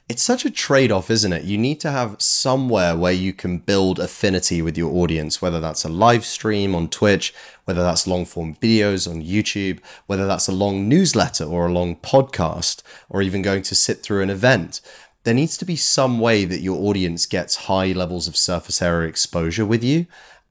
It's 0.09 0.23
such 0.23 0.45
a 0.45 0.49
trade 0.49 0.89
off, 0.89 1.11
isn't 1.11 1.33
it? 1.33 1.43
You 1.43 1.57
need 1.57 1.81
to 1.81 1.91
have 1.91 2.21
somewhere 2.21 2.95
where 2.95 3.11
you 3.11 3.33
can 3.33 3.57
build 3.57 3.99
affinity 3.99 4.61
with 4.61 4.77
your 4.77 4.93
audience, 4.95 5.41
whether 5.41 5.59
that's 5.59 5.83
a 5.83 5.89
live 5.89 6.23
stream 6.23 6.73
on 6.73 6.87
Twitch, 6.87 7.33
whether 7.65 7.83
that's 7.83 8.07
long 8.07 8.25
form 8.25 8.55
videos 8.55 9.09
on 9.09 9.21
YouTube, 9.21 9.79
whether 10.05 10.25
that's 10.25 10.47
a 10.47 10.53
long 10.53 10.87
newsletter 10.87 11.43
or 11.43 11.67
a 11.67 11.73
long 11.73 11.97
podcast, 11.97 12.83
or 13.09 13.21
even 13.21 13.41
going 13.41 13.63
to 13.63 13.75
sit 13.75 14.01
through 14.01 14.21
an 14.21 14.29
event 14.29 14.79
there 15.27 15.33
needs 15.33 15.57
to 15.57 15.65
be 15.65 15.75
some 15.75 16.19
way 16.19 16.45
that 16.45 16.61
your 16.61 16.87
audience 16.87 17.25
gets 17.25 17.65
high 17.67 17.91
levels 17.91 18.29
of 18.29 18.37
surface 18.37 18.81
area 18.81 19.09
exposure 19.09 19.65
with 19.65 19.83
you. 19.83 20.05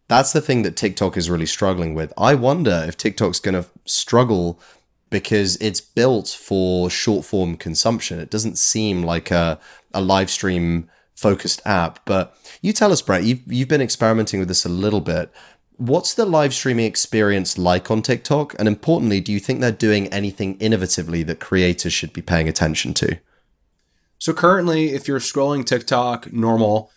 That's 0.07 0.35
the 0.35 0.43
thing 0.43 0.65
that 0.65 0.77
TikTok 0.77 1.17
is 1.17 1.31
really 1.31 1.47
struggling 1.47 1.95
with. 1.95 2.13
I 2.19 2.35
wonder 2.35 2.85
if 2.87 2.95
TikTok's 2.95 3.41
going 3.41 3.55
to 3.55 3.71
struggle 3.87 4.61
because 5.21 5.57
it's 5.63 5.81
built 5.81 6.29
for 6.29 6.91
short 6.91 7.25
form 7.25 7.57
consumption. 7.57 8.21
It 8.21 8.29
doesn't 8.29 8.59
seem 8.59 9.03
like 9.03 9.31
a, 9.31 9.59
a 9.95 10.03
live 10.03 10.29
stream 10.29 10.91
focused 11.15 11.63
app. 11.65 12.05
But 12.05 12.37
you 12.61 12.75
tell 12.75 12.93
us, 12.93 13.01
Brett, 13.01 13.25
you've, 13.25 13.41
you've 13.47 13.67
been 13.67 13.81
experimenting 13.81 14.41
with 14.41 14.49
this 14.49 14.67
a 14.67 14.69
little 14.69 15.01
bit. 15.01 15.33
What's 15.79 16.13
the 16.13 16.27
live 16.27 16.53
streaming 16.53 16.85
experience 16.85 17.57
like 17.57 17.91
on 17.91 18.03
TikTok? 18.03 18.55
And 18.59 18.69
importantly, 18.69 19.23
do 19.23 19.33
you 19.33 19.41
think 19.41 19.61
they're 19.61 19.73
doing 19.73 20.07
anything 20.09 20.59
innovatively 20.59 21.27
that 21.27 21.41
creators 21.41 21.95
should 21.95 22.13
be 22.13 22.21
paying 22.21 22.47
attention 22.47 22.93
to? 22.95 23.19
So 24.19 24.35
currently, 24.35 24.91
if 24.91 25.09
you're 25.09 25.19
scrolling 25.19 25.65
TikTok 25.65 26.31
normal, 26.31 26.91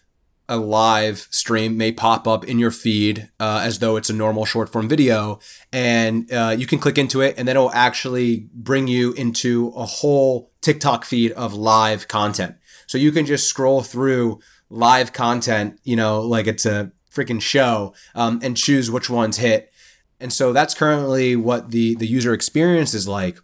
a 0.49 0.57
live 0.57 1.27
stream 1.29 1.77
may 1.77 1.91
pop 1.91 2.27
up 2.27 2.43
in 2.43 2.59
your 2.59 2.71
feed 2.71 3.29
uh, 3.39 3.61
as 3.63 3.79
though 3.79 3.95
it's 3.95 4.09
a 4.09 4.13
normal 4.13 4.45
short 4.45 4.67
form 4.67 4.89
video, 4.89 5.39
and 5.71 6.29
uh, 6.33 6.55
you 6.57 6.65
can 6.65 6.79
click 6.79 6.97
into 6.97 7.21
it, 7.21 7.35
and 7.37 7.47
then 7.47 7.55
it'll 7.55 7.71
actually 7.71 8.49
bring 8.53 8.87
you 8.87 9.13
into 9.13 9.71
a 9.75 9.85
whole 9.85 10.51
TikTok 10.61 11.05
feed 11.05 11.31
of 11.33 11.53
live 11.53 12.07
content. 12.07 12.55
So 12.87 12.97
you 12.97 13.11
can 13.11 13.25
just 13.25 13.47
scroll 13.47 13.83
through 13.83 14.39
live 14.69 15.13
content, 15.13 15.79
you 15.83 15.95
know, 15.95 16.21
like 16.21 16.47
it's 16.47 16.65
a 16.65 16.91
freaking 17.13 17.41
show, 17.41 17.93
um, 18.15 18.39
and 18.41 18.57
choose 18.57 18.91
which 18.91 19.09
ones 19.09 19.37
hit. 19.37 19.71
And 20.19 20.33
so 20.33 20.51
that's 20.51 20.73
currently 20.73 21.35
what 21.35 21.71
the 21.71 21.95
the 21.95 22.07
user 22.07 22.33
experience 22.33 22.93
is 22.93 23.07
like. 23.07 23.37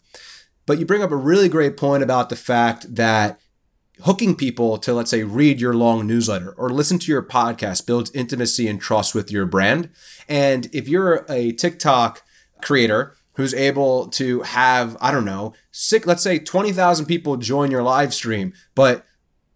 But 0.65 0.79
you 0.79 0.85
bring 0.85 1.03
up 1.03 1.11
a 1.11 1.15
really 1.15 1.47
great 1.47 1.77
point 1.77 2.03
about 2.03 2.29
the 2.29 2.35
fact 2.35 2.95
that 2.95 3.39
hooking 4.01 4.35
people 4.35 4.77
to 4.77 4.93
let's 4.93 5.11
say 5.11 5.23
read 5.23 5.59
your 5.61 5.73
long 5.73 6.05
newsletter 6.05 6.53
or 6.57 6.69
listen 6.69 6.99
to 6.99 7.11
your 7.11 7.23
podcast 7.23 7.85
builds 7.85 8.11
intimacy 8.11 8.67
and 8.67 8.81
trust 8.81 9.15
with 9.15 9.31
your 9.31 9.45
brand. 9.45 9.89
And 10.27 10.67
if 10.73 10.87
you're 10.87 11.25
a 11.29 11.51
tiktok 11.53 12.23
creator 12.61 13.15
who's 13.35 13.53
able 13.53 14.07
to 14.07 14.41
have 14.41 14.97
i 15.01 15.11
don't 15.11 15.25
know 15.25 15.53
six, 15.71 16.05
let's 16.05 16.23
say 16.23 16.39
20000 16.39 17.05
people 17.05 17.37
join 17.37 17.69
your 17.69 17.83
live 17.83 18.13
stream 18.13 18.53
but 18.73 19.05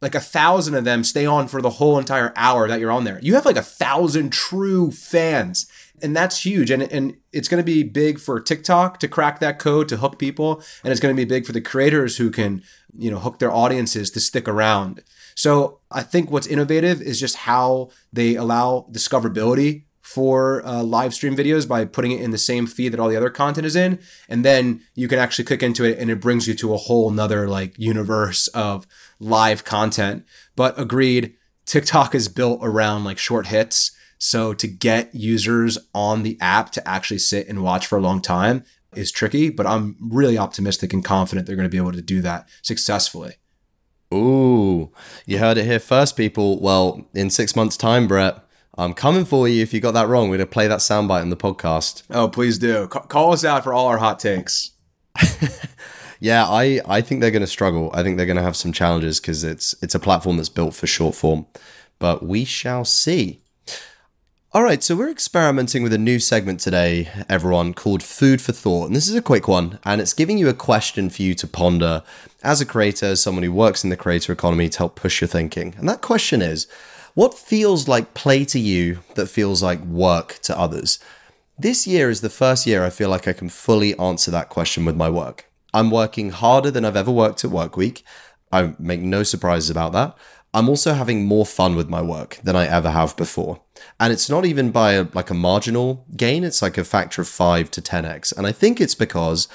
like 0.01 0.15
a 0.15 0.19
thousand 0.19 0.75
of 0.75 0.83
them 0.83 1.03
stay 1.03 1.25
on 1.25 1.47
for 1.47 1.61
the 1.61 1.71
whole 1.71 1.97
entire 1.97 2.31
hour 2.35 2.67
that 2.67 2.79
you're 2.79 2.91
on 2.91 3.05
there 3.05 3.19
you 3.21 3.35
have 3.35 3.45
like 3.45 3.55
a 3.55 3.61
thousand 3.61 4.31
true 4.31 4.91
fans 4.91 5.69
and 6.01 6.15
that's 6.15 6.45
huge. 6.45 6.71
And, 6.71 6.83
and 6.83 7.17
it's 7.31 7.47
going 7.47 7.61
to 7.61 7.65
be 7.65 7.83
big 7.83 8.19
for 8.19 8.39
tiktok 8.39 8.99
to 8.99 9.07
crack 9.07 9.39
that 9.39 9.59
code 9.59 9.87
to 9.89 9.97
hook 9.97 10.19
people 10.19 10.63
and 10.83 10.91
it's 10.91 10.99
going 10.99 11.15
to 11.15 11.19
be 11.19 11.25
big 11.25 11.45
for 11.45 11.51
the 11.51 11.61
creators 11.61 12.17
who 12.17 12.31
can 12.31 12.63
you 12.97 13.11
know 13.11 13.19
hook 13.19 13.39
their 13.39 13.51
audiences 13.51 14.11
to 14.11 14.19
stick 14.19 14.47
around. 14.47 15.03
So 15.35 15.79
i 15.91 16.03
think 16.03 16.31
what's 16.31 16.47
innovative 16.47 17.01
is 17.01 17.19
just 17.19 17.37
how 17.37 17.89
they 18.11 18.35
allow 18.35 18.87
discoverability 18.91 19.83
for 20.01 20.65
uh, 20.65 20.81
live 20.81 21.13
stream 21.13 21.35
videos 21.35 21.67
by 21.67 21.85
putting 21.85 22.11
it 22.11 22.19
in 22.19 22.31
the 22.31 22.37
same 22.37 22.65
feed 22.65 22.89
that 22.89 22.99
all 22.99 23.09
the 23.09 23.15
other 23.15 23.29
content 23.29 23.63
is 23.63 23.75
in 23.75 23.99
and 24.27 24.43
then 24.43 24.81
you 24.95 25.07
can 25.07 25.19
actually 25.19 25.45
click 25.45 25.61
into 25.61 25.83
it 25.83 25.99
and 25.99 26.09
it 26.09 26.19
brings 26.19 26.47
you 26.47 26.55
to 26.55 26.73
a 26.73 26.77
whole 26.77 27.11
nother 27.11 27.47
like 27.47 27.77
universe 27.77 28.47
of 28.47 28.87
live 29.19 29.63
content. 29.63 30.25
But 30.55 30.79
agreed 30.79 31.35
tiktok 31.65 32.15
is 32.15 32.27
built 32.27 32.59
around 32.63 33.03
like 33.03 33.19
short 33.19 33.47
hits 33.47 33.91
so 34.19 34.53
to 34.53 34.67
get 34.67 35.15
users 35.15 35.77
on 35.95 36.23
the 36.23 36.37
app 36.39 36.71
to 36.73 36.87
actually 36.87 37.19
sit 37.19 37.47
and 37.47 37.63
watch 37.63 37.87
for 37.87 37.97
a 37.97 38.01
long 38.01 38.21
time 38.21 38.63
is 38.93 39.11
tricky, 39.11 39.49
but 39.49 39.65
I'm 39.65 39.95
really 39.99 40.37
optimistic 40.37 40.93
and 40.93 41.03
confident 41.03 41.47
they're 41.47 41.55
going 41.55 41.67
to 41.67 41.71
be 41.71 41.77
able 41.77 41.93
to 41.93 42.01
do 42.01 42.21
that 42.21 42.47
successfully. 42.61 43.35
Ooh, 44.13 44.91
you 45.25 45.37
heard 45.37 45.57
it 45.57 45.65
here 45.65 45.79
first, 45.79 46.17
people. 46.17 46.59
Well, 46.59 47.07
in 47.13 47.29
six 47.29 47.55
months' 47.55 47.77
time, 47.77 48.07
Brett, 48.07 48.43
I'm 48.77 48.93
coming 48.93 49.25
for 49.25 49.47
you 49.47 49.61
if 49.61 49.73
you 49.73 49.79
got 49.79 49.93
that 49.93 50.07
wrong. 50.07 50.29
We're 50.29 50.37
going 50.37 50.47
to 50.47 50.51
play 50.51 50.67
that 50.67 50.79
soundbite 50.79 51.21
in 51.21 51.29
the 51.29 51.37
podcast. 51.37 52.03
Oh, 52.09 52.27
please 52.27 52.57
do. 52.57 52.89
C- 52.91 52.99
call 53.07 53.33
us 53.33 53.45
out 53.45 53.63
for 53.63 53.73
all 53.73 53.87
our 53.87 53.99
hot 53.99 54.19
takes. 54.19 54.71
yeah, 56.19 56.45
I, 56.47 56.81
I 56.87 57.01
think 57.01 57.21
they're 57.21 57.29
going 57.29 57.41
to 57.41 57.47
struggle. 57.47 57.91
I 57.93 58.03
think 58.03 58.17
they're 58.17 58.25
going 58.25 58.37
to 58.37 58.43
have 58.43 58.55
some 58.55 58.73
challenges 58.73 59.19
because 59.19 59.43
it's 59.43 59.75
it's 59.83 59.95
a 59.95 59.99
platform 59.99 60.37
that's 60.37 60.49
built 60.49 60.73
for 60.73 60.87
short 60.87 61.13
form. 61.13 61.45
But 61.99 62.25
we 62.25 62.45
shall 62.45 62.85
see. 62.85 63.43
All 64.51 64.63
right, 64.63 64.81
so 64.81 64.95
we're 64.95 65.11
experimenting 65.11 65.83
with 65.83 65.93
a 65.93 65.99
new 65.99 66.17
segment 66.17 66.59
today, 66.59 67.07
everyone, 67.29 67.75
called 67.75 68.01
Food 68.01 68.41
for 68.41 68.51
Thought. 68.51 68.87
And 68.87 68.95
this 68.95 69.07
is 69.07 69.13
a 69.13 69.21
quick 69.21 69.47
one, 69.47 69.77
and 69.85 70.01
it's 70.01 70.11
giving 70.11 70.39
you 70.39 70.49
a 70.49 70.55
question 70.55 71.11
for 71.11 71.21
you 71.21 71.35
to 71.35 71.45
ponder 71.45 72.01
as 72.41 72.59
a 72.59 72.65
creator, 72.65 73.05
as 73.05 73.21
someone 73.21 73.43
who 73.43 73.53
works 73.53 73.83
in 73.83 73.91
the 73.91 73.95
creator 73.95 74.33
economy 74.33 74.67
to 74.67 74.77
help 74.79 74.95
push 74.95 75.21
your 75.21 75.27
thinking. 75.27 75.75
And 75.77 75.87
that 75.87 76.01
question 76.01 76.41
is 76.41 76.67
what 77.13 77.35
feels 77.35 77.87
like 77.87 78.15
play 78.15 78.43
to 78.45 78.57
you 78.57 79.01
that 79.13 79.27
feels 79.27 79.61
like 79.61 79.81
work 79.81 80.39
to 80.41 80.57
others? 80.57 80.97
This 81.59 81.85
year 81.85 82.09
is 82.09 82.21
the 82.21 82.27
first 82.27 82.65
year 82.65 82.83
I 82.83 82.89
feel 82.89 83.09
like 83.09 83.27
I 83.27 83.33
can 83.33 83.49
fully 83.49 83.95
answer 83.99 84.31
that 84.31 84.49
question 84.49 84.83
with 84.83 84.95
my 84.95 85.11
work. 85.11 85.45
I'm 85.75 85.91
working 85.91 86.31
harder 86.31 86.71
than 86.71 86.85
I've 86.85 86.97
ever 86.97 87.11
worked 87.11 87.45
at 87.45 87.51
Workweek. 87.51 88.01
I 88.51 88.73
make 88.79 89.01
no 89.01 89.21
surprises 89.21 89.69
about 89.69 89.91
that. 89.91 90.17
I'm 90.53 90.67
also 90.67 90.93
having 90.93 91.25
more 91.25 91.45
fun 91.45 91.75
with 91.75 91.89
my 91.89 92.01
work 92.01 92.39
than 92.43 92.55
I 92.55 92.65
ever 92.67 92.89
have 92.89 93.15
before. 93.15 93.61
And 93.99 94.11
it's 94.11 94.29
not 94.29 94.45
even 94.45 94.71
by 94.71 94.93
a, 94.93 95.07
like 95.13 95.29
a 95.29 95.35
marginal 95.35 96.05
gain, 96.15 96.43
it's 96.43 96.61
like 96.61 96.77
a 96.77 96.83
factor 96.83 97.21
of 97.21 97.27
5 97.27 97.69
to 97.71 97.81
10x. 97.81 98.35
And 98.35 98.47
I 98.47 98.51
think 98.51 98.81
it's 98.81 98.95
because 98.95 99.47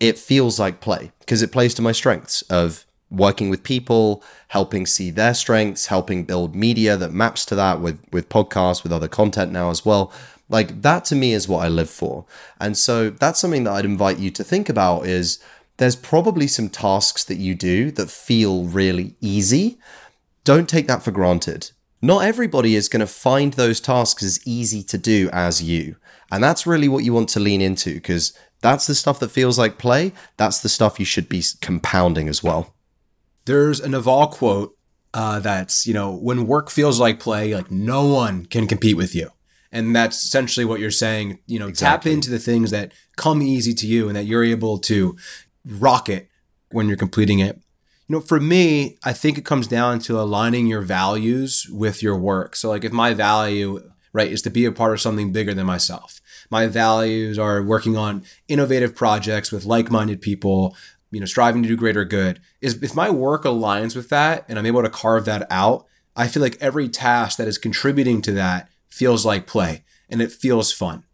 it 0.00 0.18
feels 0.18 0.60
like 0.60 0.80
play 0.80 1.10
because 1.20 1.42
it 1.42 1.50
plays 1.50 1.74
to 1.74 1.82
my 1.82 1.92
strengths 1.92 2.42
of 2.42 2.86
working 3.10 3.50
with 3.50 3.62
people, 3.62 4.22
helping 4.48 4.86
see 4.86 5.10
their 5.10 5.34
strengths, 5.34 5.86
helping 5.86 6.24
build 6.24 6.54
media 6.54 6.96
that 6.96 7.12
maps 7.12 7.44
to 7.46 7.54
that 7.56 7.80
with 7.80 7.98
with 8.12 8.28
podcasts, 8.28 8.82
with 8.82 8.92
other 8.92 9.08
content 9.08 9.50
now 9.50 9.70
as 9.70 9.84
well. 9.84 10.12
Like 10.48 10.82
that 10.82 11.04
to 11.06 11.16
me 11.16 11.32
is 11.32 11.48
what 11.48 11.64
I 11.64 11.68
live 11.68 11.90
for. 11.90 12.24
And 12.60 12.76
so 12.76 13.10
that's 13.10 13.40
something 13.40 13.64
that 13.64 13.72
I'd 13.72 13.84
invite 13.84 14.18
you 14.18 14.30
to 14.30 14.44
think 14.44 14.68
about 14.68 15.06
is 15.06 15.40
there's 15.78 15.96
probably 15.96 16.46
some 16.46 16.68
tasks 16.68 17.24
that 17.24 17.36
you 17.36 17.54
do 17.54 17.90
that 17.92 18.10
feel 18.10 18.64
really 18.64 19.14
easy 19.20 19.78
don't 20.48 20.66
take 20.68 20.86
that 20.86 21.02
for 21.02 21.10
granted. 21.10 21.72
Not 22.00 22.24
everybody 22.24 22.74
is 22.74 22.88
going 22.88 23.00
to 23.00 23.06
find 23.06 23.52
those 23.52 23.80
tasks 23.80 24.22
as 24.22 24.40
easy 24.46 24.82
to 24.84 24.96
do 24.96 25.28
as 25.30 25.62
you. 25.62 25.96
And 26.32 26.42
that's 26.42 26.66
really 26.66 26.88
what 26.88 27.04
you 27.04 27.12
want 27.12 27.28
to 27.30 27.40
lean 27.40 27.60
into 27.60 27.92
because 27.92 28.32
that's 28.62 28.86
the 28.86 28.94
stuff 28.94 29.20
that 29.20 29.30
feels 29.30 29.58
like 29.58 29.76
play. 29.76 30.12
That's 30.38 30.60
the 30.60 30.70
stuff 30.70 30.98
you 30.98 31.04
should 31.04 31.28
be 31.28 31.42
compounding 31.60 32.30
as 32.30 32.42
well. 32.42 32.74
There's 33.44 33.78
a 33.78 33.90
Naval 33.90 34.28
quote 34.28 34.74
uh, 35.12 35.40
that's, 35.40 35.86
you 35.86 35.92
know, 35.92 36.14
when 36.14 36.46
work 36.46 36.70
feels 36.70 36.98
like 36.98 37.20
play, 37.20 37.54
like 37.54 37.70
no 37.70 38.06
one 38.06 38.46
can 38.46 38.66
compete 38.66 38.96
with 38.96 39.14
you. 39.14 39.28
And 39.70 39.94
that's 39.94 40.24
essentially 40.24 40.64
what 40.64 40.80
you're 40.80 40.90
saying. 40.90 41.40
You 41.46 41.58
know, 41.58 41.68
Exactly. 41.68 42.10
tap 42.10 42.14
into 42.14 42.30
the 42.30 42.38
things 42.38 42.70
that 42.70 42.92
come 43.18 43.42
easy 43.42 43.74
to 43.74 43.86
you 43.86 44.08
and 44.08 44.16
that 44.16 44.24
you're 44.24 44.44
able 44.44 44.78
to 44.78 45.14
rock 45.66 46.08
it 46.08 46.30
when 46.70 46.88
you're 46.88 46.96
completing 46.96 47.38
it. 47.40 47.60
You 48.08 48.16
know, 48.16 48.20
for 48.22 48.40
me, 48.40 48.96
I 49.04 49.12
think 49.12 49.36
it 49.36 49.44
comes 49.44 49.66
down 49.66 49.98
to 50.00 50.18
aligning 50.18 50.66
your 50.66 50.80
values 50.80 51.66
with 51.70 52.02
your 52.02 52.16
work. 52.16 52.56
So, 52.56 52.70
like, 52.70 52.82
if 52.82 52.92
my 52.92 53.12
value, 53.12 53.90
right, 54.14 54.32
is 54.32 54.40
to 54.42 54.50
be 54.50 54.64
a 54.64 54.72
part 54.72 54.94
of 54.94 55.00
something 55.00 55.30
bigger 55.30 55.52
than 55.52 55.66
myself, 55.66 56.22
my 56.50 56.68
values 56.68 57.38
are 57.38 57.62
working 57.62 57.98
on 57.98 58.24
innovative 58.48 58.96
projects 58.96 59.52
with 59.52 59.66
like 59.66 59.90
minded 59.90 60.22
people, 60.22 60.74
you 61.10 61.20
know, 61.20 61.26
striving 61.26 61.62
to 61.62 61.68
do 61.68 61.76
greater 61.76 62.06
good. 62.06 62.40
Is 62.62 62.82
if 62.82 62.94
my 62.94 63.10
work 63.10 63.44
aligns 63.44 63.94
with 63.94 64.08
that 64.08 64.46
and 64.48 64.58
I'm 64.58 64.66
able 64.66 64.82
to 64.82 64.88
carve 64.88 65.26
that 65.26 65.46
out, 65.50 65.86
I 66.16 66.28
feel 66.28 66.42
like 66.42 66.56
every 66.62 66.88
task 66.88 67.36
that 67.36 67.46
is 67.46 67.58
contributing 67.58 68.22
to 68.22 68.32
that 68.32 68.70
feels 68.88 69.26
like 69.26 69.46
play 69.46 69.84
and 70.08 70.22
it 70.22 70.32
feels 70.32 70.72
fun. 70.72 71.04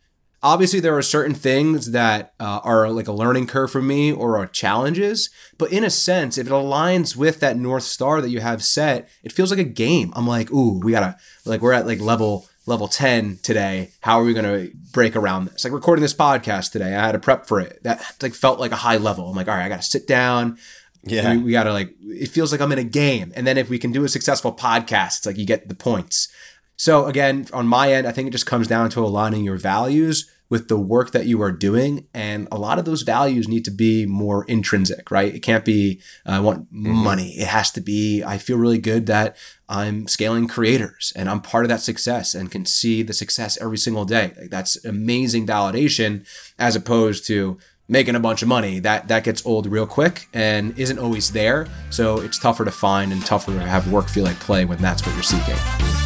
Obviously, 0.44 0.78
there 0.78 0.96
are 0.96 1.02
certain 1.02 1.34
things 1.34 1.90
that 1.92 2.34
uh, 2.38 2.60
are 2.62 2.90
like 2.90 3.08
a 3.08 3.12
learning 3.12 3.46
curve 3.46 3.70
for 3.72 3.80
me 3.82 4.12
or 4.12 4.36
are 4.38 4.46
challenges, 4.46 5.30
but 5.58 5.72
in 5.72 5.82
a 5.82 5.90
sense, 5.90 6.36
if 6.38 6.46
it 6.46 6.52
aligns 6.52 7.16
with 7.16 7.40
that 7.40 7.56
North 7.56 7.82
Star 7.84 8.20
that 8.20 8.28
you 8.28 8.40
have 8.40 8.62
set, 8.62 9.08
it 9.22 9.32
feels 9.32 9.50
like 9.50 9.58
a 9.58 9.64
game. 9.64 10.12
I'm 10.14 10.26
like, 10.26 10.52
ooh, 10.52 10.78
we 10.80 10.92
gotta, 10.92 11.16
like, 11.46 11.62
we're 11.62 11.72
at 11.72 11.86
like 11.86 11.98
level 12.00 12.46
level 12.66 12.88
10 12.88 13.38
today. 13.42 13.90
How 14.00 14.20
are 14.20 14.24
we 14.24 14.32
gonna 14.34 14.68
break 14.92 15.16
around 15.16 15.46
this? 15.46 15.64
Like 15.64 15.72
recording 15.72 16.02
this 16.02 16.14
podcast 16.14 16.72
today, 16.72 16.94
I 16.94 17.06
had 17.06 17.12
to 17.12 17.18
prep 17.18 17.46
for 17.46 17.58
it. 17.60 17.82
That 17.82 18.16
like 18.22 18.34
felt 18.34 18.60
like 18.60 18.72
a 18.72 18.76
high 18.76 18.96
level. 18.98 19.28
I'm 19.28 19.36
like, 19.36 19.48
all 19.48 19.54
right, 19.56 19.64
I 19.64 19.68
gotta 19.68 19.82
sit 19.82 20.06
down, 20.06 20.56
Yeah. 21.04 21.36
we, 21.36 21.42
we 21.42 21.52
gotta 21.52 21.72
like 21.72 21.90
it 22.02 22.28
feels 22.28 22.52
like 22.52 22.60
i'm 22.62 22.72
in 22.72 22.78
a 22.78 22.84
game 22.84 23.32
and 23.36 23.46
then 23.46 23.58
if 23.58 23.68
we 23.68 23.78
can 23.78 23.92
do 23.92 24.04
a 24.04 24.08
successful 24.08 24.52
podcast 24.54 25.18
it's 25.18 25.26
like 25.26 25.36
you 25.36 25.44
get 25.44 25.68
the 25.68 25.74
points 25.74 26.28
so 26.76 27.04
again 27.06 27.46
on 27.52 27.66
my 27.66 27.92
end 27.92 28.06
i 28.06 28.12
think 28.12 28.26
it 28.28 28.30
just 28.30 28.46
comes 28.46 28.66
down 28.68 28.88
to 28.90 29.00
aligning 29.00 29.44
your 29.44 29.56
values 29.58 30.30
with 30.48 30.68
the 30.68 30.78
work 30.78 31.12
that 31.12 31.26
you 31.26 31.40
are 31.42 31.52
doing 31.52 32.06
and 32.12 32.46
a 32.52 32.58
lot 32.58 32.78
of 32.78 32.84
those 32.84 33.02
values 33.02 33.48
need 33.48 33.64
to 33.64 33.70
be 33.70 34.06
more 34.06 34.44
intrinsic 34.44 35.10
right? 35.10 35.34
It 35.34 35.40
can't 35.40 35.64
be 35.64 36.00
i 36.26 36.40
want 36.40 36.72
mm-hmm. 36.72 36.92
money. 36.92 37.32
It 37.38 37.48
has 37.48 37.70
to 37.72 37.80
be 37.80 38.22
i 38.22 38.38
feel 38.38 38.58
really 38.58 38.78
good 38.78 39.06
that 39.06 39.36
i'm 39.68 40.06
scaling 40.06 40.46
creators 40.46 41.12
and 41.16 41.28
i'm 41.28 41.40
part 41.40 41.64
of 41.64 41.70
that 41.70 41.80
success 41.80 42.34
and 42.34 42.50
can 42.50 42.66
see 42.66 43.02
the 43.02 43.12
success 43.12 43.58
every 43.60 43.78
single 43.78 44.04
day. 44.04 44.32
Like 44.38 44.50
that's 44.50 44.82
amazing 44.84 45.46
validation 45.46 46.26
as 46.58 46.76
opposed 46.76 47.26
to 47.28 47.58
making 47.88 48.14
a 48.14 48.20
bunch 48.20 48.42
of 48.42 48.48
money. 48.48 48.78
That 48.78 49.08
that 49.08 49.24
gets 49.24 49.44
old 49.46 49.66
real 49.66 49.86
quick 49.86 50.28
and 50.32 50.78
isn't 50.78 50.98
always 50.98 51.32
there. 51.32 51.66
So 51.90 52.20
it's 52.20 52.38
tougher 52.38 52.64
to 52.64 52.70
find 52.70 53.12
and 53.12 53.24
tougher 53.24 53.52
to 53.52 53.60
have 53.60 53.90
work 53.92 54.08
feel 54.08 54.24
like 54.24 54.38
play 54.40 54.64
when 54.64 54.78
that's 54.78 55.04
what 55.04 55.14
you're 55.14 55.22
seeking 55.22 56.03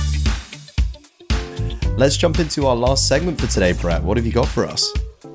Let's 1.99 2.17
jump 2.17 2.39
into 2.39 2.65
our 2.69 2.77
last 2.77 3.09
segment 3.09 3.41
for 3.41 3.49
today, 3.49 3.73
Brett. 3.73 4.01
What 4.05 4.17
have 4.17 4.25
you 4.25 4.31
got 4.31 4.47
for 4.47 4.65
us? 4.65 4.93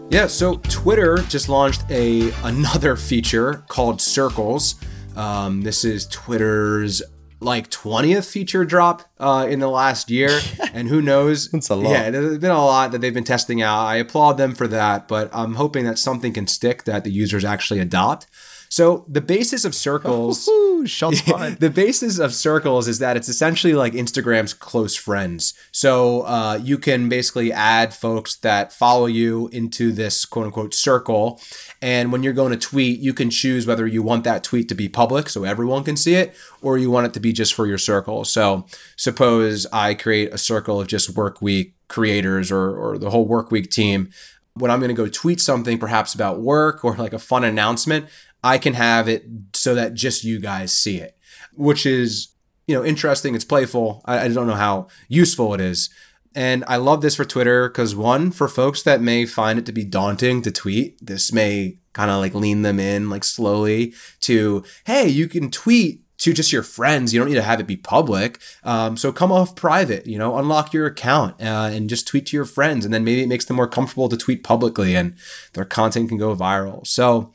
yeah 0.10 0.28
so 0.28 0.58
twitter 0.64 1.18
just 1.30 1.48
launched 1.50 1.82
a 1.90 2.32
another 2.44 2.96
feature 2.96 3.64
called 3.68 4.02
circles 4.02 4.76
um, 5.16 5.62
this 5.62 5.84
is 5.86 6.06
twitter's 6.08 7.02
like 7.40 7.70
20th 7.70 8.30
feature 8.30 8.64
drop 8.66 9.04
uh, 9.20 9.48
in 9.50 9.60
the 9.60 9.68
last 9.70 10.10
year 10.12 10.40
and 10.74 10.88
who 10.90 11.02
knows 11.02 11.50
That's 11.50 11.70
a 11.70 11.76
lot. 11.76 11.92
yeah 11.92 12.10
there's 12.12 12.38
been 12.38 12.52
a 12.52 12.64
lot 12.66 12.92
that 12.92 13.02
they've 13.02 13.14
been 13.14 13.24
testing 13.24 13.62
out 13.62 13.86
i 13.86 13.96
applaud 13.96 14.34
them 14.34 14.54
for 14.56 14.68
that 14.68 15.08
but 15.08 15.30
i'm 15.34 15.56
hoping 15.56 15.86
that 15.86 15.98
something 15.98 16.34
can 16.34 16.48
stick 16.48 16.84
that 16.84 17.04
the 17.06 17.12
users 17.12 17.44
actually 17.46 17.80
adopt 17.80 18.28
so 18.74 19.06
the 19.08 19.22
basis 19.22 19.66
of 19.66 19.76
circles 19.76 20.50
the 21.60 21.72
basis 21.72 22.18
of 22.18 22.34
circles 22.34 22.88
is 22.88 22.98
that 22.98 23.16
it's 23.16 23.30
essentially 23.30 23.76
like 23.76 23.94
Instagram's 23.94 24.56
close 24.56 24.96
friends. 24.96 25.54
So 25.72 26.22
uh, 26.22 26.60
you 26.60 26.80
can 26.80 27.08
basically 27.08 27.54
add 27.54 27.94
folks 27.94 28.36
that 28.38 28.74
follow 28.74 29.06
you 29.06 29.48
into 29.50 29.92
this 29.92 30.26
quote 30.26 30.48
unquote 30.48 30.74
circle. 30.74 31.40
And 31.84 32.12
when 32.12 32.24
you're 32.24 32.34
going 32.34 32.50
to 32.52 32.58
tweet, 32.58 33.00
you 33.00 33.14
can 33.14 33.30
choose 33.30 33.68
whether 33.68 33.86
you 33.86 34.02
want 34.02 34.24
that 34.24 34.44
tweet 34.44 34.70
to 34.70 34.76
be 34.76 34.90
public 34.90 35.30
so 35.30 35.44
everyone 35.44 35.84
can 35.84 35.96
see 35.96 36.16
it, 36.16 36.34
or 36.64 36.80
you 36.80 36.90
want 36.90 37.06
it 37.06 37.14
to 37.14 37.20
be 37.20 37.32
just 37.32 37.54
for 37.54 37.68
your 37.68 37.78
circle. 37.78 38.26
So 38.26 38.66
suppose 38.96 39.68
I 39.72 39.94
create 39.94 40.34
a 40.34 40.38
circle 40.40 40.82
of 40.82 40.88
just 40.88 41.14
Workweek 41.14 41.74
creators 41.90 42.52
or, 42.52 42.76
or 42.76 42.98
the 42.98 43.12
whole 43.12 43.30
Workweek 43.30 43.70
team. 43.70 44.10
When 44.56 44.72
I'm 44.72 44.80
going 44.80 44.90
to 44.90 44.96
go 44.96 45.08
tweet 45.08 45.42
something, 45.42 45.78
perhaps 45.78 46.14
about 46.16 46.40
work 46.40 46.84
or 46.84 46.96
like 46.96 47.14
a 47.14 47.20
fun 47.20 47.44
announcement, 47.44 48.08
I 48.44 48.58
can 48.58 48.74
have 48.74 49.08
it 49.08 49.26
so 49.54 49.74
that 49.76 49.94
just 49.94 50.24
you 50.24 50.40
guys 50.40 50.74
see 50.74 50.98
it, 50.98 51.18
which 51.54 51.86
is, 51.86 52.30
you 52.68 52.76
know, 52.76 52.84
interesting. 52.84 53.36
It's 53.36 53.46
playful. 53.46 54.02
I, 54.06 54.26
I 54.26 54.28
don't 54.28 54.48
know 54.48 54.54
how 54.54 54.88
useful 55.08 55.54
it 55.54 55.62
is. 55.62 55.90
And 56.36 56.64
I 56.68 56.78
love 56.78 57.02
this 57.02 57.16
for 57.16 57.26
Twitter 57.26 57.70
because 57.70 57.96
one, 57.96 58.32
for 58.32 58.48
folks 58.48 58.82
that 58.84 59.02
may 59.02 59.26
find 59.26 59.60
it 59.60 59.66
to 59.68 59.72
be 59.72 59.86
daunting 59.86 60.42
to 60.42 60.52
tweet, 60.52 60.98
this 61.06 61.32
may 61.32 61.78
kind 61.94 62.10
of 62.10 62.20
like 62.20 62.34
lean 62.34 62.64
them 62.64 62.80
in 62.80 63.10
like 63.10 63.24
slowly 63.24 63.94
to, 64.22 64.64
hey, 64.86 65.08
you 65.08 65.28
can 65.28 65.52
tweet 65.52 66.02
to 66.18 66.34
just 66.34 66.52
your 66.52 66.64
friends. 66.64 67.14
You 67.14 67.20
don't 67.20 67.30
need 67.30 67.36
to 67.36 67.44
have 67.44 67.60
it 67.60 67.68
be 67.68 67.76
public. 67.76 68.40
Um, 68.64 68.98
so 68.98 69.12
come 69.12 69.32
off 69.32 69.56
private, 69.56 70.08
you 70.08 70.18
know, 70.18 70.38
unlock 70.38 70.74
your 70.74 70.86
account 70.86 71.40
uh, 71.42 71.70
and 71.72 71.90
just 71.90 72.08
tweet 72.08 72.26
to 72.28 72.38
your 72.38 72.46
friends. 72.46 72.86
And 72.86 72.94
then 72.94 73.04
maybe 73.04 73.22
it 73.22 73.28
makes 73.28 73.46
them 73.46 73.58
more 73.58 73.68
comfortable 73.68 74.10
to 74.10 74.18
tweet 74.18 74.44
publicly 74.44 74.96
and 74.96 75.16
their 75.54 75.66
content 75.66 76.10
can 76.10 76.18
go 76.18 76.36
viral. 76.36 76.86
So, 76.88 77.34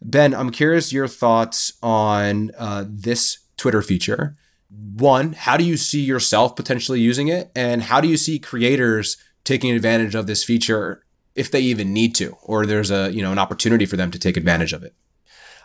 Ben, 0.00 0.34
I'm 0.34 0.50
curious 0.50 0.92
your 0.92 1.08
thoughts 1.08 1.72
on 1.82 2.50
uh, 2.58 2.84
this 2.86 3.38
Twitter 3.56 3.82
feature. 3.82 4.36
One, 4.68 5.32
how 5.32 5.56
do 5.56 5.64
you 5.64 5.76
see 5.76 6.00
yourself 6.00 6.56
potentially 6.56 7.00
using 7.00 7.28
it? 7.28 7.50
And 7.54 7.82
how 7.82 8.00
do 8.00 8.08
you 8.08 8.16
see 8.16 8.38
creators 8.38 9.16
taking 9.44 9.70
advantage 9.70 10.14
of 10.14 10.26
this 10.26 10.44
feature 10.44 11.04
if 11.34 11.50
they 11.50 11.60
even 11.60 11.92
need 11.92 12.14
to, 12.16 12.36
or 12.42 12.66
there's 12.66 12.90
a 12.90 13.10
you 13.12 13.22
know 13.22 13.32
an 13.32 13.38
opportunity 13.38 13.86
for 13.86 13.96
them 13.96 14.10
to 14.10 14.18
take 14.18 14.36
advantage 14.36 14.72
of 14.72 14.82
it? 14.82 14.94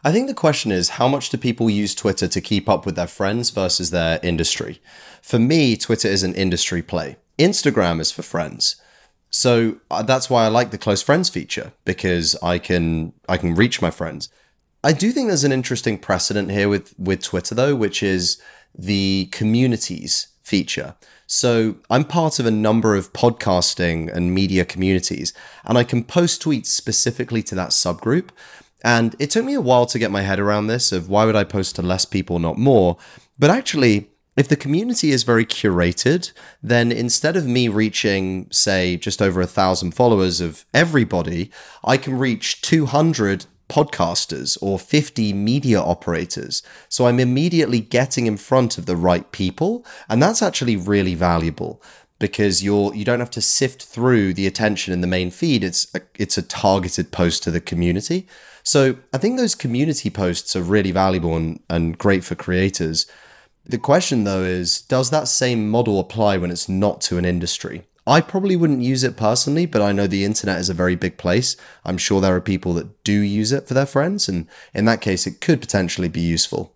I 0.04 0.12
think 0.12 0.28
the 0.28 0.34
question 0.34 0.72
is 0.72 0.90
how 0.90 1.08
much 1.08 1.30
do 1.30 1.38
people 1.38 1.70
use 1.70 1.94
Twitter 1.94 2.28
to 2.28 2.42
keep 2.42 2.68
up 2.68 2.86
with 2.86 2.96
their 2.96 3.08
friends 3.08 3.50
versus 3.52 3.92
their 3.92 4.20
industry? 4.24 4.82
For 5.22 5.38
me, 5.38 5.78
Twitter 5.78 6.08
is 6.08 6.24
an 6.24 6.34
industry 6.34 6.82
play. 6.82 7.18
Instagram 7.38 8.00
is 8.00 8.12
for 8.12 8.24
friends. 8.24 8.81
So 9.32 9.78
uh, 9.90 10.04
that's 10.04 10.30
why 10.30 10.46
I 10.46 10.50
like 10.50 10.72
the 10.72 10.78
close 10.78 11.02
friends 11.02 11.30
feature 11.30 11.72
because 11.86 12.36
I 12.44 12.60
can 12.60 13.14
I 13.28 13.38
can 13.38 13.56
reach 13.56 13.82
my 13.82 13.90
friends. 13.90 14.30
I 14.84 14.94
do 14.94 15.12
think 15.12 15.28
there's 15.28 15.46
an 15.46 15.52
interesting 15.52 15.98
precedent 15.98 16.52
here 16.52 16.70
with 16.70 16.94
with 17.00 17.24
Twitter 17.24 17.56
though, 17.56 17.76
which 17.76 18.04
is 18.04 18.42
the 18.78 19.30
communities 19.32 20.28
feature. 20.44 20.96
So 21.28 21.78
I'm 21.90 22.04
part 22.04 22.40
of 22.40 22.46
a 22.46 22.52
number 22.52 22.94
of 22.94 23.14
podcasting 23.14 24.14
and 24.14 24.34
media 24.34 24.66
communities, 24.66 25.34
and 25.64 25.78
I 25.78 25.86
can 25.86 26.04
post 26.04 26.44
tweets 26.44 26.68
specifically 26.68 27.42
to 27.44 27.56
that 27.56 27.70
subgroup. 27.70 28.30
And 28.84 29.16
it 29.18 29.30
took 29.30 29.46
me 29.46 29.54
a 29.54 29.62
while 29.62 29.86
to 29.86 30.00
get 30.00 30.12
my 30.12 30.22
head 30.22 30.40
around 30.40 30.68
this 30.68 30.92
of 30.92 31.08
why 31.08 31.24
would 31.24 31.36
I 31.36 31.46
post 31.46 31.76
to 31.78 31.82
less 31.82 32.04
people, 32.04 32.40
not 32.40 32.58
more. 32.58 32.98
But 33.40 33.50
actually, 33.50 34.11
if 34.42 34.48
the 34.48 34.56
community 34.56 35.12
is 35.12 35.22
very 35.22 35.46
curated, 35.46 36.32
then 36.64 36.92
instead 36.92 37.38
of 37.38 37.46
me 37.46 37.68
reaching, 37.68 38.48
say, 38.50 38.98
just 38.98 39.22
over 39.22 39.40
a 39.40 39.46
thousand 39.46 39.92
followers 39.92 40.42
of 40.42 40.66
everybody, 40.74 41.52
I 41.84 41.98
can 41.98 42.18
reach 42.18 42.60
200 42.64 43.46
podcasters 43.70 44.58
or 44.60 44.80
50 44.80 45.32
media 45.34 45.80
operators. 45.80 46.64
So 46.90 47.06
I'm 47.06 47.20
immediately 47.20 47.82
getting 47.82 48.26
in 48.26 48.36
front 48.36 48.80
of 48.80 48.88
the 48.88 48.96
right 48.96 49.32
people. 49.32 49.86
And 50.10 50.24
that's 50.24 50.42
actually 50.42 50.76
really 50.76 51.14
valuable 51.14 51.80
because 52.18 52.64
you're 52.64 52.96
you 52.96 53.06
don't 53.06 53.20
have 53.20 53.32
to 53.32 53.42
sift 53.42 53.84
through 53.84 54.34
the 54.34 54.48
attention 54.48 54.92
in 54.92 55.02
the 55.02 55.08
main 55.08 55.30
feed. 55.30 55.64
It's 55.64 55.94
a, 55.94 56.02
it's 56.18 56.38
a 56.40 56.42
targeted 56.42 57.12
post 57.12 57.44
to 57.44 57.52
the 57.52 57.62
community. 57.62 58.28
So 58.64 58.96
I 59.14 59.20
think 59.20 59.38
those 59.38 59.54
community 59.54 60.10
posts 60.10 60.56
are 60.56 60.64
really 60.64 60.92
valuable 60.92 61.36
and, 61.36 61.60
and 61.70 61.96
great 61.96 62.24
for 62.24 62.34
creators. 62.34 63.06
The 63.66 63.78
question 63.78 64.24
though 64.24 64.44
is, 64.44 64.82
does 64.82 65.10
that 65.12 65.28
same 65.28 65.70
model 65.70 66.00
apply 66.00 66.38
when 66.38 66.52
it's 66.52 66.68
not 66.70 67.02
to 67.02 67.18
an 67.18 67.26
industry? 67.26 67.84
I 68.08 68.20
probably 68.20 68.56
wouldn't 68.56 68.82
use 68.82 69.04
it 69.04 69.16
personally, 69.16 69.68
but 69.68 69.82
I 69.82 69.92
know 69.92 70.08
the 70.08 70.26
internet 70.26 70.60
is 70.60 70.70
a 70.70 70.74
very 70.74 70.96
big 70.96 71.18
place. 71.18 71.56
I'm 71.86 72.00
sure 72.00 72.20
there 72.20 72.36
are 72.36 72.42
people 72.42 72.74
that 72.74 73.04
do 73.04 73.14
use 73.14 73.52
it 73.52 73.68
for 73.68 73.76
their 73.76 73.86
friends, 73.86 74.28
and 74.28 74.48
in 74.74 74.86
that 74.86 75.02
case, 75.02 75.28
it 75.28 75.40
could 75.40 75.62
potentially 75.62 76.10
be 76.10 76.22
useful. 76.22 76.76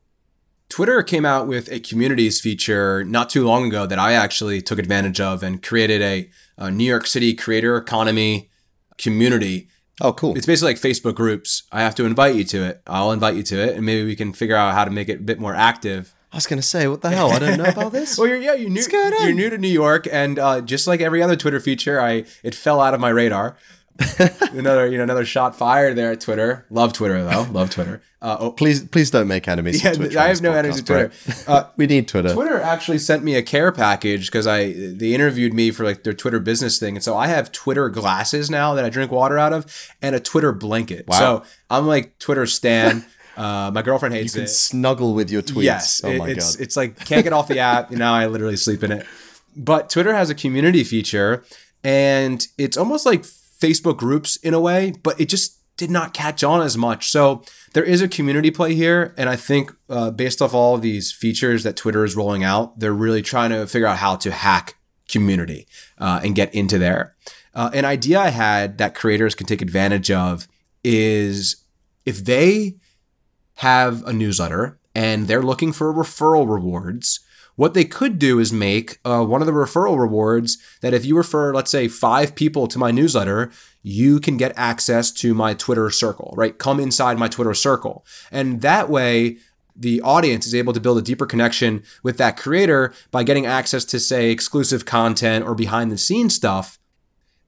Twitter 0.70 1.02
came 1.04 1.26
out 1.26 1.48
with 1.48 1.72
a 1.72 1.80
communities 1.80 2.42
feature 2.42 3.04
not 3.04 3.30
too 3.30 3.46
long 3.46 3.68
ago 3.68 3.86
that 3.86 4.00
I 4.00 4.14
actually 4.14 4.62
took 4.62 4.80
advantage 4.80 5.20
of 5.20 5.42
and 5.42 5.62
created 5.62 6.02
a, 6.02 6.30
a 6.58 6.72
New 6.72 6.84
York 6.84 7.08
City 7.08 7.34
creator 7.34 7.76
economy 7.76 8.50
community. 8.98 9.68
Oh, 10.02 10.14
cool. 10.14 10.36
It's 10.36 10.46
basically 10.46 10.74
like 10.74 10.82
Facebook 10.82 11.16
groups. 11.16 11.64
I 11.72 11.82
have 11.82 11.96
to 11.96 12.06
invite 12.06 12.36
you 12.36 12.44
to 12.46 12.64
it. 12.64 12.82
I'll 12.88 13.12
invite 13.12 13.36
you 13.36 13.44
to 13.44 13.60
it, 13.60 13.76
and 13.76 13.86
maybe 13.86 14.06
we 14.06 14.16
can 14.16 14.34
figure 14.34 14.56
out 14.56 14.74
how 14.74 14.86
to 14.86 14.92
make 14.92 15.10
it 15.10 15.20
a 15.20 15.24
bit 15.24 15.40
more 15.40 15.56
active. 15.56 16.15
I 16.36 16.38
was 16.38 16.48
going 16.48 16.60
to 16.60 16.68
say, 16.68 16.86
what 16.90 17.02
the 17.02 17.12
hell? 17.12 17.32
I 17.32 17.40
don't 17.40 17.58
know 17.58 17.64
about 17.64 17.94
this. 17.94 18.18
Well, 18.26 18.28
you're 18.28 18.42
yeah, 18.42 18.56
you're 18.56 18.70
new. 18.70 18.76
What's 18.76 18.90
going 18.90 19.14
on? 19.14 19.24
You're 19.24 19.34
new 19.34 19.50
to 19.50 19.58
New 19.58 19.70
York, 19.70 20.06
and 20.12 20.38
uh, 20.38 20.60
just 20.60 20.86
like 20.86 21.00
every 21.00 21.24
other 21.24 21.38
Twitter 21.38 21.62
feature, 21.62 22.02
I 22.02 22.26
it 22.44 22.54
fell 22.54 22.82
out 22.82 22.94
of 22.94 23.00
my 23.00 23.08
radar. 23.08 23.56
another 24.52 24.86
you 24.88 24.98
know 24.98 25.04
another 25.06 25.24
shot 25.24 25.56
fired 25.56 25.96
there 25.96 26.12
at 26.12 26.20
Twitter. 26.20 26.66
Love 26.70 26.92
Twitter 26.92 27.24
though. 27.24 27.48
Love 27.52 27.70
Twitter. 27.70 28.02
Uh, 28.22 28.36
oh. 28.40 28.52
Please 28.52 28.84
please 28.84 29.12
don't 29.12 29.30
make 29.30 29.48
enemies. 29.48 29.82
Yeah, 29.82 30.22
I 30.22 30.28
have 30.28 30.42
no 30.42 30.52
enemies 30.52 30.82
Twitter. 30.82 31.14
Uh, 31.48 31.66
we 31.78 31.88
need 31.88 32.10
Twitter. 32.10 32.34
Twitter 32.34 32.60
actually 32.60 32.98
sent 32.98 33.24
me 33.24 33.36
a 33.36 33.42
care 33.42 33.72
package 33.72 34.26
because 34.28 34.46
I 34.46 34.74
they 34.74 35.14
interviewed 35.14 35.54
me 35.54 35.72
for 35.72 35.86
like 35.86 36.04
their 36.04 36.14
Twitter 36.14 36.42
business 36.42 36.78
thing, 36.78 36.96
and 36.96 37.04
so 37.04 37.16
I 37.16 37.28
have 37.28 37.54
Twitter 37.54 37.88
glasses 37.88 38.50
now 38.50 38.74
that 38.74 38.84
I 38.84 38.90
drink 38.90 39.10
water 39.10 39.40
out 39.40 39.54
of, 39.54 39.90
and 40.02 40.14
a 40.16 40.20
Twitter 40.20 40.52
blanket. 40.52 41.08
Wow. 41.08 41.18
So 41.18 41.44
I'm 41.70 41.88
like 41.88 42.20
Twitter 42.20 42.46
stan. 42.46 43.06
Uh, 43.36 43.72
my 43.74 43.82
girlfriend 43.82 44.16
hates 44.16 44.36
you 44.36 44.40
can 44.40 44.46
it. 44.46 44.50
Snuggle 44.50 45.14
with 45.14 45.30
your 45.30 45.42
tweets. 45.42 45.64
Yes, 45.64 46.02
oh 46.04 46.18
my 46.18 46.30
it's, 46.30 46.56
god, 46.56 46.64
it's 46.64 46.78
like 46.78 46.98
can't 47.06 47.24
get 47.24 47.34
off 47.34 47.48
the 47.48 47.60
app. 47.60 47.92
Now 47.92 48.14
I 48.14 48.28
literally 48.28 48.56
sleep 48.56 48.84
in 48.84 48.92
it. 48.92 49.06
But 49.56 49.90
Twitter 49.90 50.14
has 50.14 50.30
a 50.30 50.36
community 50.36 50.84
feature, 50.84 51.44
and 51.84 52.46
it's 52.58 52.78
almost 52.78 53.06
like 53.06 53.24
Facebook 53.24 53.98
groups 53.98 54.36
in 54.38 54.54
a 54.54 54.60
way, 54.60 54.94
but 55.04 55.20
it 55.20 55.30
just 55.30 55.60
did 55.78 55.90
not 55.90 56.14
catch 56.14 56.44
on 56.44 56.62
as 56.62 56.78
much. 56.78 57.10
So 57.10 57.44
there 57.74 57.84
is 57.84 58.02
a 58.02 58.08
community 58.08 58.52
play 58.52 58.76
here, 58.76 59.14
and 59.18 59.30
I 59.30 59.36
think 59.36 59.74
uh, 59.90 60.12
based 60.12 60.42
off 60.42 60.54
all 60.54 60.76
of 60.76 60.82
these 60.82 61.12
features 61.12 61.64
that 61.64 61.76
Twitter 61.76 62.04
is 62.04 62.16
rolling 62.16 62.44
out, 62.44 62.80
they're 62.80 62.94
really 62.94 63.22
trying 63.22 63.50
to 63.52 63.68
figure 63.68 63.88
out 63.88 63.98
how 63.98 64.16
to 64.18 64.32
hack 64.32 64.76
community 65.08 65.68
uh, 65.98 66.22
and 66.24 66.36
get 66.36 66.54
into 66.54 66.78
there. 66.78 67.16
Uh, 67.54 67.70
an 67.74 67.86
idea 67.86 68.20
I 68.20 68.30
had 68.30 68.78
that 68.78 68.96
creators 68.96 69.36
can 69.36 69.48
take 69.48 69.62
advantage 69.62 70.12
of 70.12 70.48
is 70.84 71.64
if 72.06 72.24
they 72.24 72.76
have 73.56 74.04
a 74.06 74.14
newsletter 74.14 74.78
and 74.94 75.28
they're 75.28 75.44
looking 75.44 75.74
for 75.74 75.94
referral 75.94 76.50
rewards. 76.50 77.20
What 77.56 77.74
they 77.74 77.86
could 77.86 78.20
do 78.20 78.40
is 78.40 78.52
make 78.52 79.00
uh, 79.06 79.24
one 79.24 79.42
of 79.42 79.48
the 79.48 79.54
referral 79.54 79.98
rewards 79.98 80.58
that 80.82 80.94
if 80.94 81.06
you 81.06 81.16
refer, 81.16 81.54
let's 81.54 81.72
say, 81.72 81.88
five 81.88 82.36
people 82.36 82.68
to 82.68 82.80
my 82.80 82.92
newsletter, 82.92 83.52
you 83.82 84.20
can 84.20 84.36
get 84.36 84.52
access 84.58 85.12
to 85.12 85.34
my 85.34 85.54
Twitter 85.54 85.90
circle, 85.90 86.34
right? 86.36 86.58
Come 86.58 86.80
inside 86.80 87.18
my 87.18 87.30
Twitter 87.30 87.54
circle. 87.54 88.06
And 88.30 88.62
that 88.62 88.90
way, 88.90 89.38
the 89.74 90.02
audience 90.02 90.48
is 90.48 90.56
able 90.56 90.74
to 90.74 90.80
build 90.82 90.98
a 90.98 91.02
deeper 91.02 91.26
connection 91.26 91.84
with 92.04 92.18
that 92.18 92.38
creator 92.38 92.94
by 93.12 93.24
getting 93.24 93.46
access 93.46 93.86
to, 93.86 94.00
say, 94.00 94.32
exclusive 94.32 94.86
content 94.86 95.46
or 95.46 95.56
behind 95.56 95.92
the 95.92 95.98
scenes 95.98 96.34
stuff. 96.36 96.78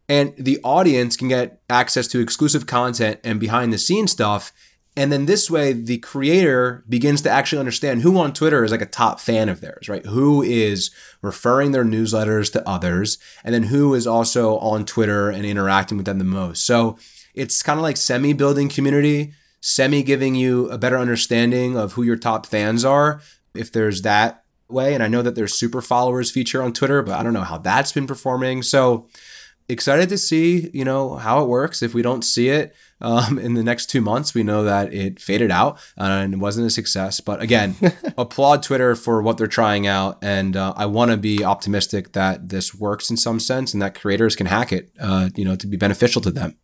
And 0.10 0.34
the 0.38 0.60
audience 0.63 1.17
can 1.17 1.28
get 1.28 1.62
access 1.70 2.08
to 2.10 2.20
exclusive 2.20 2.65
content 2.65 3.20
and 3.26 3.41
behind 3.41 3.74
the 3.74 3.78
scenes 3.78 4.12
stuff 4.12 4.54
and 4.98 5.12
then 5.12 5.28
this 5.28 5.52
way, 5.52 5.74
the 5.74 6.00
creator 6.00 6.84
begins 6.90 7.22
to 7.22 7.30
actually 7.30 7.60
understand 7.60 8.02
who 8.02 8.18
on 8.18 8.34
Twitter 8.34 8.64
is 8.64 8.72
like 8.72 8.82
a 8.82 8.88
top 8.88 9.20
fan 9.20 9.48
of 9.48 9.62
theirs, 9.62 9.88
right? 9.88 10.04
Who 10.08 10.42
is 10.42 10.90
referring 11.22 11.72
their 11.72 11.86
newsletters 11.86 12.52
to 12.54 12.68
others, 12.68 13.20
and 13.44 13.54
then 13.54 13.64
who 13.64 13.94
is 13.94 14.08
also 14.08 14.58
on 14.58 14.86
Twitter 14.86 15.30
and 15.30 15.46
interacting 15.46 15.98
with 15.98 16.08
them 16.08 16.18
the 16.18 16.24
most. 16.24 16.66
So 16.66 16.98
it's 17.36 17.62
kind 17.62 17.78
of 17.78 17.84
like 17.84 17.96
semi 17.96 18.34
building 18.34 18.70
community, 18.70 19.34
semi 19.62 20.02
giving 20.02 20.34
you 20.34 20.68
a 20.72 20.80
better 20.80 20.98
understanding 20.98 21.78
of 21.78 21.94
who 21.94 22.02
your 22.02 22.18
top 22.18 22.48
fans 22.48 22.84
are, 22.84 23.22
if 23.54 23.72
there's 23.72 24.02
that 24.02 24.46
way. 24.68 24.96
And 24.96 25.04
I 25.04 25.08
know 25.08 25.22
that 25.22 25.36
there's 25.36 25.54
super 25.54 25.84
followers 25.84 26.32
feature 26.32 26.64
on 26.64 26.74
Twitter, 26.74 27.04
but 27.04 27.20
I 27.20 27.22
don't 27.22 27.34
know 27.34 27.42
how 27.42 27.60
that's 27.60 27.92
been 27.92 28.08
performing. 28.08 28.64
So 28.64 29.08
excited 29.70 30.10
to 30.10 30.18
see, 30.18 30.72
you 30.74 30.84
know, 30.84 31.18
how 31.18 31.44
it 31.44 31.48
works. 31.48 31.84
If 31.84 31.94
we 31.94 32.02
don't 32.02 32.24
see 32.24 32.50
it 32.50 32.76
um, 33.00 33.38
in 33.38 33.54
the 33.54 33.64
next 33.64 33.88
two 33.88 34.02
months, 34.02 34.34
we 34.34 34.44
know 34.44 34.64
that 34.64 34.94
it 34.94 35.20
faded 35.20 35.52
out 35.52 35.80
and 35.96 36.34
it 36.34 36.38
wasn't 36.38 36.68
a 36.68 36.70
success. 36.70 37.20
But 37.20 37.42
again, 37.42 37.76
applaud 38.18 38.64
Twitter 38.64 38.96
for 38.96 39.22
what 39.22 39.38
they're 39.38 39.48
trying 39.48 39.86
out. 39.86 40.18
And 40.22 40.56
uh, 40.56 40.74
I 40.76 40.88
want 40.88 41.12
to 41.12 41.18
be 41.18 41.44
optimistic 41.44 42.14
that 42.14 42.50
this 42.50 42.74
works 42.74 43.10
in 43.10 43.18
some 43.18 43.40
sense 43.40 43.74
and 43.74 43.82
that 43.82 44.00
creators 44.00 44.36
can 44.36 44.48
hack 44.48 44.72
it, 44.72 44.92
uh, 45.00 45.30
you 45.36 45.46
know, 45.46 45.56
to 45.56 45.68
be 45.68 45.78
beneficial 45.78 46.22
to 46.24 46.32
them. 46.32 46.58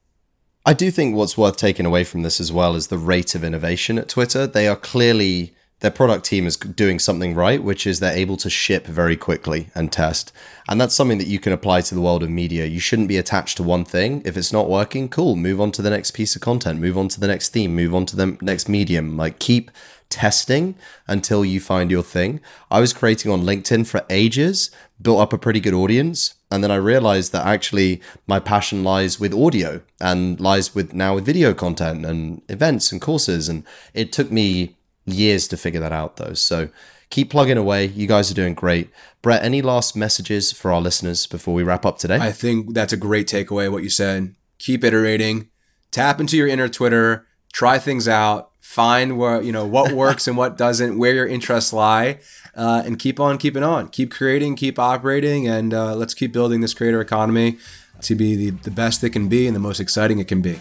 I 0.65 0.74
do 0.74 0.91
think 0.91 1.15
what's 1.15 1.38
worth 1.38 1.58
taking 1.58 1.86
away 1.86 2.06
from 2.06 2.22
this 2.22 2.39
as 2.39 2.52
well 2.52 2.76
is 2.76 2.88
the 2.88 2.98
rate 2.98 3.36
of 3.36 3.43
innovation 3.43 4.00
at 4.00 4.08
Twitter. 4.08 4.48
They 4.48 4.67
are 4.67 4.78
clearly 4.78 5.54
their 5.84 5.91
product 5.91 6.24
team 6.24 6.48
is 6.48 6.56
doing 6.56 6.98
something 6.98 7.36
right, 7.36 7.62
which 7.62 7.86
is 7.86 8.00
they're 8.00 8.15
able 8.15 8.38
to 8.38 8.50
ship 8.50 8.88
very 8.88 9.17
quickly 9.17 9.67
and 9.76 9.91
test. 9.91 10.32
And 10.69 10.80
that's 10.80 10.96
something 10.96 11.17
that 11.17 11.28
you 11.28 11.39
can 11.39 11.52
apply 11.52 11.82
to 11.82 11.93
the 11.93 12.00
world 12.00 12.24
of 12.24 12.30
media. 12.30 12.65
You 12.65 12.80
shouldn't 12.80 13.10
be 13.10 13.17
attached 13.17 13.58
to 13.58 13.63
one 13.63 13.84
thing. 13.84 14.22
If 14.24 14.38
it's 14.38 14.54
not 14.54 14.69
working, 14.69 15.10
cool, 15.10 15.36
move 15.36 15.60
on 15.60 15.74
to 15.74 15.82
the 15.82 15.89
next 15.89 16.12
piece 16.12 16.38
of 16.38 16.41
content, 16.41 16.80
move 16.80 16.98
on 16.98 17.10
to 17.10 17.19
the 17.19 17.28
next 17.28 17.50
theme, 17.50 17.76
move 17.76 17.93
on 17.93 18.06
to 18.06 18.15
the 18.15 18.38
next 18.39 18.69
medium. 18.69 19.17
Like 19.17 19.39
keep 19.39 19.72
testing 20.08 20.76
until 21.06 21.43
you 21.43 21.60
find 21.60 21.91
your 21.91 22.02
thing. 22.02 22.39
I 22.72 22.80
was 22.80 22.93
creating 22.93 23.30
on 23.30 23.41
LinkedIn 23.41 23.86
for 23.86 24.06
ages, 24.10 24.72
built 25.02 25.19
up 25.19 25.34
a 25.34 25.38
pretty 25.38 25.60
good 25.60 25.74
audience, 25.74 26.36
and 26.50 26.63
then 26.63 26.72
I 26.72 26.78
realized 26.78 27.34
that 27.34 27.46
actually 27.46 28.02
my 28.26 28.39
passion 28.39 28.86
lies 28.86 29.19
with 29.19 29.34
audio 29.34 29.82
and 30.00 30.39
lies 30.39 30.74
with 30.74 30.93
now 30.93 31.15
with 31.15 31.26
video 31.26 31.54
content 31.54 32.06
and 32.06 32.41
events 32.48 32.93
and 32.93 33.02
courses 33.02 33.50
and 33.50 33.65
it 33.93 34.13
took 34.13 34.32
me 34.32 34.78
years 35.06 35.48
to 35.50 35.58
figure 35.58 35.80
that 35.80 35.92
out 35.92 36.18
though. 36.18 36.34
So 36.34 36.70
keep 37.10 37.30
plugging 37.30 37.58
away. 37.58 37.86
You 37.86 38.08
guys 38.08 38.32
are 38.32 38.36
doing 38.36 38.54
great. 38.54 38.89
Brett, 39.22 39.44
any 39.44 39.62
last 39.62 39.96
messages 39.96 40.52
for 40.52 40.72
our 40.72 40.82
listeners 40.82 41.28
before 41.28 41.54
we 41.54 41.63
wrap 41.63 41.86
up 41.86 41.98
today? 41.98 42.18
I 42.18 42.32
think 42.32 42.74
that's 42.74 42.94
a 42.94 42.98
great 42.98 43.28
takeaway 43.28 43.72
what 43.72 43.84
you 43.84 43.89
said. 43.89 44.36
Keep 44.60 44.84
iterating. 44.84 45.50
Tap 45.92 46.20
into 46.20 46.36
your 46.38 46.48
inner 46.48 46.68
Twitter, 46.68 47.28
try 47.54 47.78
things 47.78 48.08
out, 48.08 48.50
find 48.60 49.20
what, 49.20 49.46
you 49.46 49.52
know, 49.52 49.66
what 49.66 49.92
works 49.92 50.28
and 50.28 50.36
what 50.36 50.58
doesn't, 50.66 50.98
where 50.98 51.13
your 51.13 51.28
interests 51.28 51.72
lie. 51.72 52.20
Uh, 52.56 52.82
and 52.86 52.98
keep 52.98 53.20
on 53.20 53.38
keeping 53.38 53.63
on. 53.63 53.89
Keep 53.89 54.12
creating, 54.12 54.56
keep 54.56 54.80
operating, 54.80 55.48
and 55.48 55.74
uh, 55.74 55.96
let's 55.96 56.13
keep 56.16 56.34
building 56.34 56.62
this 56.62 56.74
creator 56.74 57.00
economy 57.00 57.58
to 58.02 58.16
be 58.16 58.36
the, 58.36 58.50
the 58.63 58.72
best 58.72 59.04
it 59.04 59.12
can 59.12 59.28
be 59.28 59.46
and 59.46 59.56
the 59.56 59.60
most 59.60 59.80
exciting 59.80 60.18
it 60.20 60.28
can 60.28 60.42
be. 60.42 60.60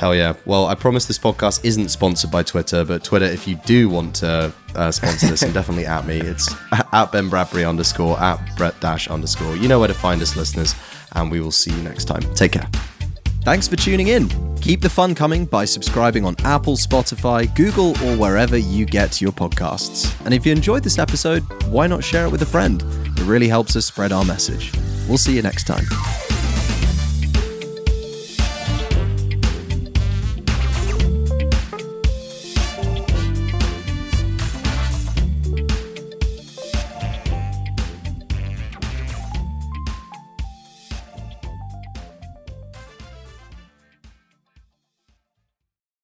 Hell 0.00 0.14
yeah. 0.14 0.32
Well, 0.46 0.64
I 0.64 0.74
promise 0.74 1.04
this 1.04 1.18
podcast 1.18 1.62
isn't 1.62 1.90
sponsored 1.90 2.30
by 2.30 2.42
Twitter, 2.42 2.86
but 2.86 3.04
Twitter, 3.04 3.26
if 3.26 3.46
you 3.46 3.56
do 3.66 3.90
want 3.90 4.14
to 4.14 4.50
uh, 4.74 4.90
sponsor 4.90 5.26
this, 5.26 5.42
and 5.42 5.52
definitely 5.52 5.84
at 5.84 6.06
me, 6.06 6.18
it's 6.18 6.54
at 6.94 7.12
Ben 7.12 7.28
Bradbury 7.28 7.66
underscore, 7.66 8.18
at 8.18 8.40
Brett 8.56 8.80
dash 8.80 9.08
underscore. 9.08 9.56
You 9.56 9.68
know 9.68 9.78
where 9.78 9.88
to 9.88 9.94
find 9.94 10.22
us, 10.22 10.36
listeners, 10.36 10.74
and 11.12 11.30
we 11.30 11.42
will 11.42 11.50
see 11.50 11.70
you 11.70 11.82
next 11.82 12.06
time. 12.06 12.22
Take 12.34 12.52
care. 12.52 12.66
Thanks 13.42 13.68
for 13.68 13.76
tuning 13.76 14.08
in. 14.08 14.30
Keep 14.62 14.80
the 14.80 14.88
fun 14.88 15.14
coming 15.14 15.44
by 15.44 15.66
subscribing 15.66 16.24
on 16.24 16.34
Apple, 16.44 16.78
Spotify, 16.78 17.54
Google, 17.54 17.90
or 18.02 18.16
wherever 18.16 18.56
you 18.56 18.86
get 18.86 19.20
your 19.20 19.32
podcasts. 19.32 20.18
And 20.24 20.32
if 20.32 20.46
you 20.46 20.52
enjoyed 20.52 20.82
this 20.82 20.98
episode, 20.98 21.42
why 21.64 21.86
not 21.86 22.02
share 22.02 22.24
it 22.24 22.30
with 22.30 22.40
a 22.40 22.46
friend? 22.46 22.82
It 23.18 23.24
really 23.24 23.48
helps 23.48 23.76
us 23.76 23.84
spread 23.84 24.12
our 24.12 24.24
message. 24.24 24.72
We'll 25.06 25.18
see 25.18 25.36
you 25.36 25.42
next 25.42 25.64
time. 25.64 25.84